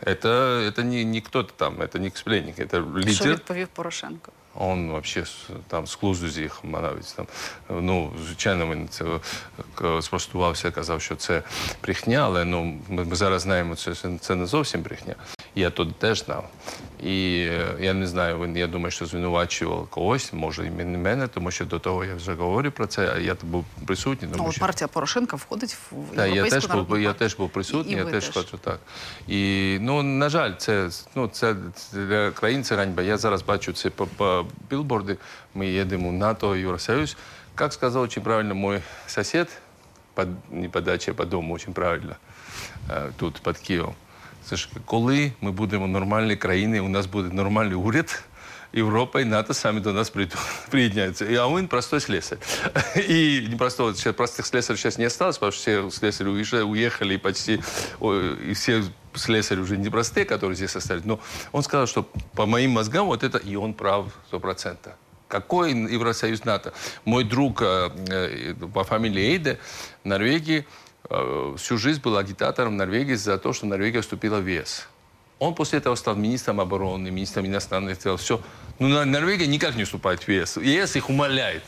[0.00, 0.28] Это,
[0.68, 2.82] это не, не кто-то там, это не эксплейник, это
[3.12, 3.28] Що лидер.
[3.38, 4.32] відповів Порошенко?
[4.54, 7.26] Он вообще с- там з глузду з'їхав, навіть там.
[7.70, 9.04] Ну, звичайно, він це
[9.84, 11.42] е, спростувався, казав, що це
[11.82, 15.14] брехня, але ну, ми, ми зараз знаємо, що це, це не зовсім брехня.
[15.55, 16.49] Я тут теж знав.
[17.03, 21.27] І е, я не знаю, він, я думаю, що звинувачував когось, може, і мен- мене,
[21.27, 24.27] тому що до того я вже говорив про це, а я був присутній.
[24.31, 24.61] Ну, Тому от що...
[24.61, 28.29] партія Порошенка входить в Так, я теж був, я теж був присутній, І я теж
[28.29, 28.79] хочу так.
[29.27, 31.55] І ну на жаль, це ну це
[31.93, 33.03] для країн це ганьба.
[33.03, 35.17] Я зараз бачу це по, по білборди.
[35.53, 37.17] Ми їдемо в НАТО, Євросоюз.
[37.59, 38.81] Як сказав очень правильно мой
[40.13, 42.15] под, не подача по дому, очень правильно,
[42.89, 43.93] е, тут під Києвом.
[44.44, 48.22] Це ж коли ми будемо нормальні країни, у нас буде нормальний уряд.
[48.72, 50.38] Європа і НАТО самі до нас прийдуть,
[50.70, 51.24] приєдняються.
[51.24, 52.38] І, а він простой слесарь.
[52.96, 57.14] И не простой, сейчас простых слесарей сейчас не осталось, потому что все слесари уезжали, уехали,
[57.14, 57.60] и почти
[58.00, 58.14] о,
[58.50, 58.82] и все
[59.14, 61.04] слесари уже не простые, которые здесь остались.
[61.04, 61.18] Но
[61.52, 62.02] он сказал, что
[62.34, 64.92] по моим мозгам вот это, и он прав сто процентов.
[65.28, 66.72] Какой Евросоюз НАТО?
[67.04, 69.58] Мой друг э, э, по фамилии Эйде
[70.04, 70.79] в Норвегии э,
[71.57, 74.87] всю жизнь был агитатором Норвегии за то, что Норвегия вступила в ЕС.
[75.39, 78.17] Он после этого стал министром обороны, министром иностранных дел.
[78.17, 78.41] Все.
[78.79, 80.57] Ну, Нор- Норвегия никак не вступает в ЕС.
[80.57, 81.63] ЕС их умоляет.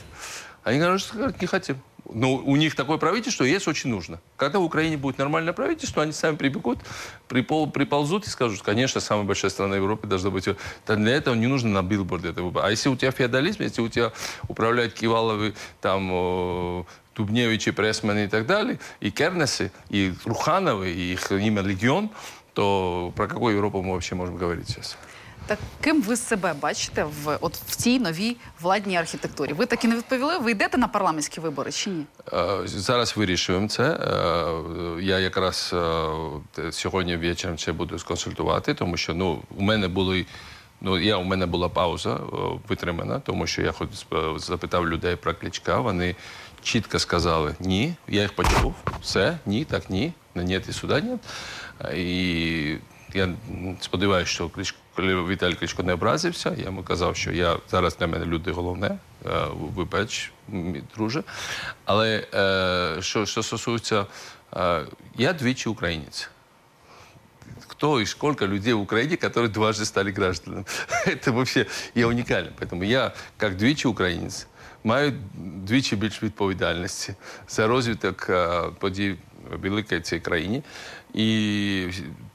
[0.64, 1.78] Они говорят, что не хотим.
[2.12, 4.20] Но у них такое правительство, ЕС очень нужно.
[4.36, 6.80] Когда в Украине будет нормальное правительство, они сами прибегут,
[7.28, 10.48] припол, приползут и скажут, конечно, самая большая страна Европы должна быть.
[10.86, 12.66] Да для этого не нужно на билборд это выбрать.
[12.66, 14.12] А если у тебя феодализм, если у тебя
[14.48, 16.86] управляют Киваловы, там,
[17.16, 22.10] Дубневичи, Пресманы и так далее, и Кернесы, и Рухановы, и их имя Легион,
[22.54, 24.98] то про какую Европу мы вообще можем говорить сейчас?
[25.46, 29.54] Так ким ви себе бачите в от в цій новій владній архітектурі?
[29.54, 30.38] Ви так і не відповіли?
[30.38, 32.06] Ви йдете на парламентські вибори чи ні?
[32.34, 33.84] Е, Зараз вирішуємо це.
[33.84, 35.74] Е, Я якраз
[36.58, 40.26] е, сьогодні вечором це буду сконсультувати, тому що ну, у мене були.
[40.82, 42.20] Ну, я, у мене була пауза
[42.68, 43.90] витримана, тому що я хоч
[44.38, 45.80] запитав людей про Кличка.
[45.80, 46.16] Вони
[46.64, 47.94] чітко сказали ні.
[48.08, 48.74] Я їх почув.
[49.02, 50.14] Все, ні, так ні.
[50.36, 51.18] Ні, і сюди ні.
[52.00, 52.78] І
[53.15, 54.79] я м, сподіваюся, що Кличко,
[55.29, 56.55] Віталій Кличко не образився.
[56.59, 58.99] Я йому казав, що я зараз для мене люди головне.
[59.27, 61.23] Е, Вибач, мій друже.
[61.85, 64.07] Але е, що, що стосується,
[64.57, 64.83] е,
[65.17, 66.31] я двічі українець.
[67.67, 70.65] Кто и сколько людей в Украине, которые дважды стали гражданами.
[71.07, 72.53] Это вообще я уникален.
[72.59, 74.47] Поэтому я, как двічі українець,
[74.85, 77.15] маю двічі більш відповідальності
[77.49, 79.17] за розвиток е, подій
[79.51, 80.63] в великій цій країні.
[81.15, 81.89] І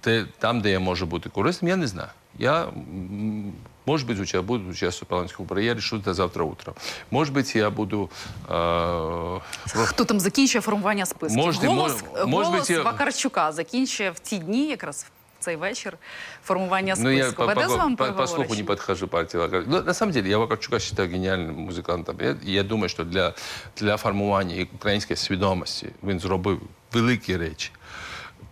[0.08, 2.10] те, там, де я можу бути корисним, я не знаю.
[2.40, 3.54] Я, м,
[3.86, 5.60] может быть, уча- буду участвовать в парламентских выборах.
[5.62, 6.76] Я решу это завтра утром.
[7.12, 8.10] Может быть, я буду...
[8.50, 9.40] э,
[9.86, 11.38] Хто там закінчує формування списків?
[11.46, 15.06] Може, голос може, може голос бути, я- Вакарчука закінчує в ці дні, якраз
[15.40, 15.98] в цей вечір,
[16.44, 17.42] формування Ну, я списку.
[17.42, 18.64] по, Веде по- з вами по- по переговори слуху чи не ні?
[18.64, 19.72] подхожу партии Вакарчука.
[19.78, 22.16] Ну, на самом деле, я Вакарчука считаю гениальным музикантом.
[22.22, 23.34] Я, я думаю, що для,
[23.80, 26.62] для формування української свідомості він зробив
[26.94, 27.72] великі речі.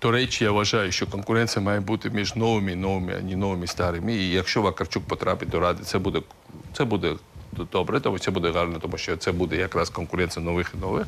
[0.02, 3.66] До речі, я вважаю, що конкуренція має бути між новими і новими, а не новими
[3.66, 4.14] старими.
[4.14, 6.22] І якщо Вакарчук потрапить до Ради, це буде,
[6.72, 7.12] це буде
[7.72, 11.06] добре, тому все буде гарно, тому що це буде якраз конкуренція нових і нових.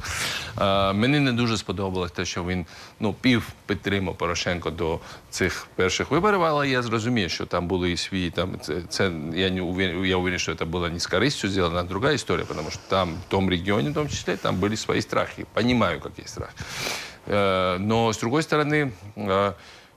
[0.60, 2.66] Е, мені не дуже сподобалось те, що він
[3.00, 4.98] ну, пів підтримав Порошенко до
[5.30, 8.30] цих перших виборів, але я зрозумію, що там були і свої.
[8.30, 11.80] Там, це, це, я, не уверен, я уверен, що це було не з користю зроблена,
[11.80, 15.02] а друга історія, тому що там, в тому регіоні, в тому числі, там були свої
[15.02, 15.46] страхи.
[15.54, 16.52] Понимаю, какие страхи.
[17.28, 19.52] Э, Но, с другой стороны, э,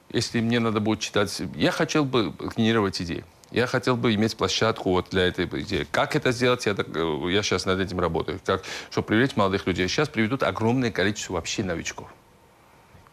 [0.10, 1.42] если мне надо будет читать...
[1.56, 3.24] Я хотел бы генерировать идеи.
[3.52, 5.88] Я хотел бы иметь площадку вот для этой идеи.
[5.90, 8.40] Как это сделать, я, так, э, я сейчас над этим работаю.
[8.46, 9.88] Как, чтобы привлечь молодых людей.
[9.88, 12.10] Сейчас приведут огромное количество вообще новичков.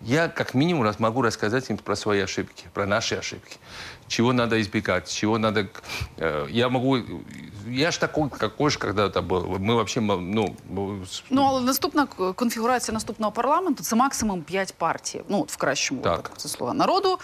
[0.01, 3.59] Я как минимум раз могу рассказать им про свои ошибки, про наши ошибки
[4.08, 5.66] Чего надо избегать, чего надо...
[6.20, 6.98] э, Я могу...
[7.70, 9.58] Я ж такой, какой же когда-то был.
[9.60, 10.56] Мы вообще, м- ну...
[11.06, 15.22] с- Ну, але наступна к- конфігурація наступного парламенту це максимум 5 партій.
[15.30, 16.12] Ну, от в кращому Так.
[16.18, 17.20] випадку це слуга народу.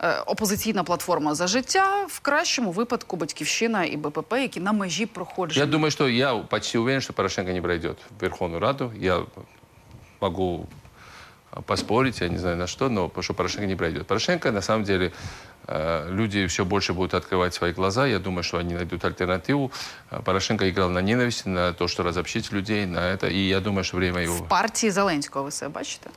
[0.00, 5.64] е, Опозиційна платформа за життя, в кращому випадку батьківщина і БПП, які на межі проходження.
[5.66, 8.92] Я думаю, что я почти уверен, что Порошенко не пройдет в Верховную Раду.
[9.00, 9.22] Я
[10.20, 10.66] могу
[11.50, 14.06] а, поспорить, я не знаю на что, но потому что Порошенко не пройдет.
[14.06, 15.51] Порошенко, на самом деле, э,
[16.09, 18.07] люди все больше будут открывать свои глаза.
[18.07, 19.71] Я думаю, что они найдут альтернативу.
[20.09, 23.27] А, Порошенко играл на ненависть, на то, что разобщить людей, на это.
[23.27, 24.35] И я думаю, что время его...
[24.35, 26.09] В партії Зеленського ви себе бачите?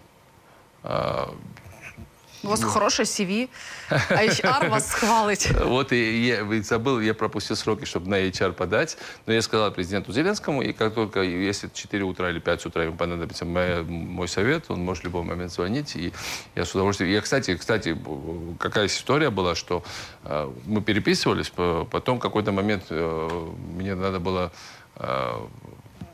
[2.46, 3.48] У вас хороше CV,
[3.90, 5.50] а HR вас схвалить.
[5.60, 8.96] Вот и я ведь забыл, я пропустил сроки, чтобы на HR подать.
[9.26, 12.96] Но я сказал президенту Зеленскому, и как только, если 4 утра или 5 утра ему
[12.96, 15.96] понадобится моя- мой совет, он может в любой момент звонить.
[15.96, 16.12] И
[16.54, 17.10] я с удовольствием...
[17.12, 17.96] Я, кстати, кстати,
[18.58, 19.82] какая история была, что
[20.24, 24.52] э, мы переписывались, по- потом какой-то момент э, мне надо было...
[24.96, 25.32] э,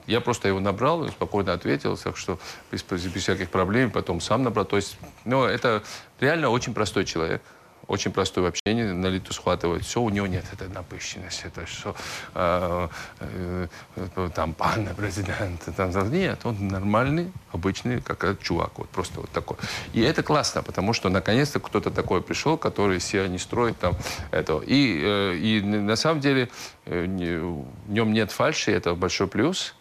[0.06, 2.38] я просто его набрал спокойно ответил, так что
[2.70, 4.64] без, без всяких проблем, потом сам набрал.
[4.64, 5.82] То есть, ну, это
[6.20, 7.42] реально очень простой человек,
[7.88, 11.94] очень простой в общении, на лету схватывает все, у него нет этой напыщенности, это что,
[12.34, 12.88] э,
[13.20, 19.30] э, э, там, пан президент, там, нет, он нормальный, обычный, как чувак, вот просто вот
[19.30, 19.56] такой.
[19.92, 23.94] И это классно, потому что наконец-то кто-то такой пришел, который себя не строит там
[24.30, 24.62] этого.
[24.62, 26.48] И, э, и на самом деле
[26.86, 29.74] э, в нем нет фальши, это большой плюс.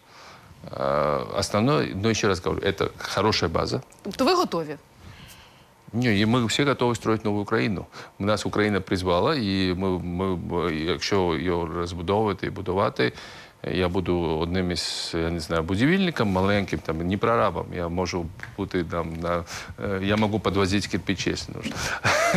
[0.70, 3.80] Э, Основное, но еще раз говорю, это хорошая база.
[4.02, 4.76] Тобто ви готові?
[5.92, 7.86] Ні, ми всі готові строїти нову Україну.
[8.18, 10.38] Нас Україна призвала, і ми, ми,
[10.74, 13.12] якщо її розбудовувати і будувати,
[13.72, 17.66] я буду одним із, я не знаю, будівельником маленьким, там, не прорабом.
[17.74, 19.44] Я можу бути там на.
[19.84, 21.72] е, Я можу підвозити кирпичі, якщо нужно.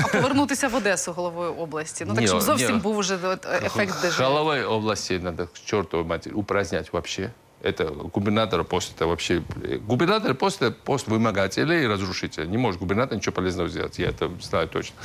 [0.04, 2.06] А повернутися в Одесу головою області?
[2.08, 2.82] Ну так Ні, щоб зовсім ні.
[2.82, 4.30] був уже е, ефект дежавю.
[4.30, 7.30] Головой области надо к чертовой матери упразднять вообще.
[7.66, 9.42] Это губернатора пост это вообще...
[9.88, 12.46] Губернатор пост это пост вымогателя и разрушителя.
[12.46, 13.98] Не может губернатор ничего полезного сделать.
[13.98, 14.96] Я это знаю точно.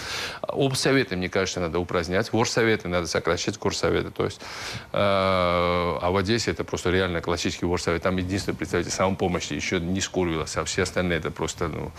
[0.43, 2.31] Обсоветы, мне кажется, надо упразднять.
[2.35, 4.11] Ворсоветы надо сокращать, горсоветы.
[4.11, 4.43] То есть,
[4.93, 8.03] э, а в Одессе это просто реально классический ворсовет.
[8.03, 11.69] Там единственный представитель самопомощи еще не скурвилось, а все остальные это просто...
[11.69, 11.93] Ну,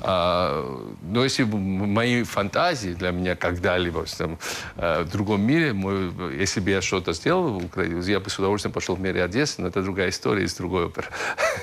[0.00, 4.38] а, но если мои фантазии для меня когда-либо там,
[4.76, 8.38] э, в другом мире, мой, если бы я что-то сделал в Украине, я бы с
[8.38, 11.08] удовольствием пошел в мире Одессы, но это другая история из другой оперы.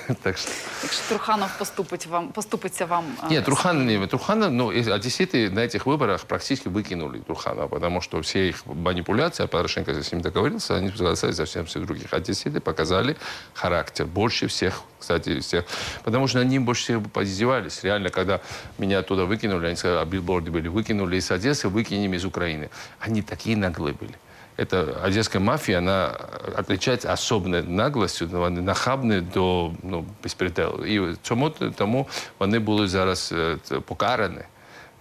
[0.22, 0.50] так что...
[0.82, 3.04] Якщо Труханов поступить вам, поступиться вам.
[3.24, 8.20] е, Нет, Трухан, не, Трухана, ну, одесситы на этих выборах практически выкинули Труханова, потому что
[8.22, 12.12] все их манипуляции, а Порошенко с ним договорился, они согласились совсем все других.
[12.12, 13.16] Одесситы показали
[13.54, 15.64] характер больше всех, кстати, всех,
[16.04, 17.84] потому что на ним больше всех поиздевались.
[17.84, 18.40] Реально, когда
[18.78, 22.70] меня оттуда выкинули, они сказали, а билборды были, выкинули из Одессы, выкинем из Украины.
[23.00, 24.14] Они такие наглые были.
[24.56, 26.16] Это одесская мафия, она
[26.56, 30.86] отличается особенной наглостью, вони нахабні до ну, безпреділу.
[30.86, 32.06] І цьому тому
[32.38, 34.40] вони були зараз це, покарані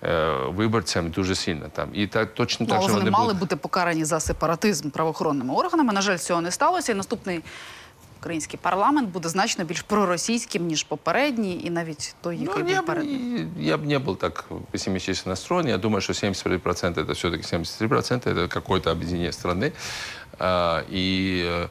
[0.04, 1.89] е, виборцями дуже сильно там.
[1.93, 3.39] І так точно Ну, так але вони вони мали були.
[3.39, 5.93] бути покарані за сепаратизм правоохоронними органами.
[5.93, 6.91] На жаль, цього не сталося.
[6.91, 7.41] І наступний
[8.22, 12.86] український парламент буде значно більш проросійським, ніж попередній, і навіть той, який Ну, я, був
[12.86, 13.05] перед.
[13.05, 15.68] бы, я бы не был так пессимистично настроен.
[15.68, 19.72] Я думаю, что 73% это все-таки 73% это какое-то объединение страны.
[20.39, 21.68] А, и э,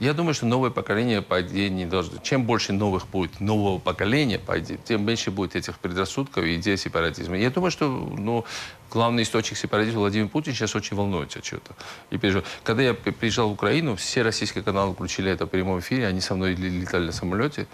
[0.00, 2.18] я думаю, что новое поколение, по не должно...
[2.18, 7.36] Чем больше новых будет нового поколения, по тем меньше будет этих предрассудков и идей сепаратизма.
[7.36, 8.44] Я думаю, что ну,
[8.90, 11.74] главный источник сепаратизма Владимир Путин сейчас очень волнуется что-то.
[12.10, 12.46] И переживает.
[12.64, 16.20] Когда я при- приезжал в Украину, все российские каналы включили это в прямом эфире, они
[16.20, 17.66] со мной ле- летали на самолете,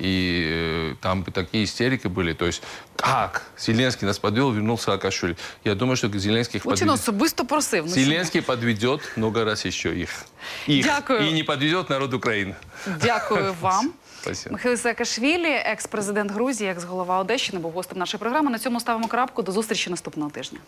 [0.00, 2.32] и э, там такие истерики были.
[2.34, 2.62] То есть,
[2.96, 3.42] как?
[3.58, 5.36] Зеленский нас подвел, вернул Саакашвили.
[5.64, 7.00] Я думаю, что Зеленский их Путін подведет.
[7.00, 7.84] особисто просив.
[7.86, 10.10] Ну, щоб- Зеленский подведет много раз еще их.
[10.68, 10.84] их.
[10.84, 11.28] Дякую.
[11.28, 12.54] И не подведет народ Украины.
[13.02, 13.92] Дякую вам.
[14.22, 14.52] Спасибо.
[14.52, 18.50] Михайло Саакашвілі, екс-президент Грузії, екс-голова Одещини, був гостем нашої програми.
[18.50, 19.42] На цьому ставимо крапку.
[19.42, 20.58] До зустрічі наступного тижня.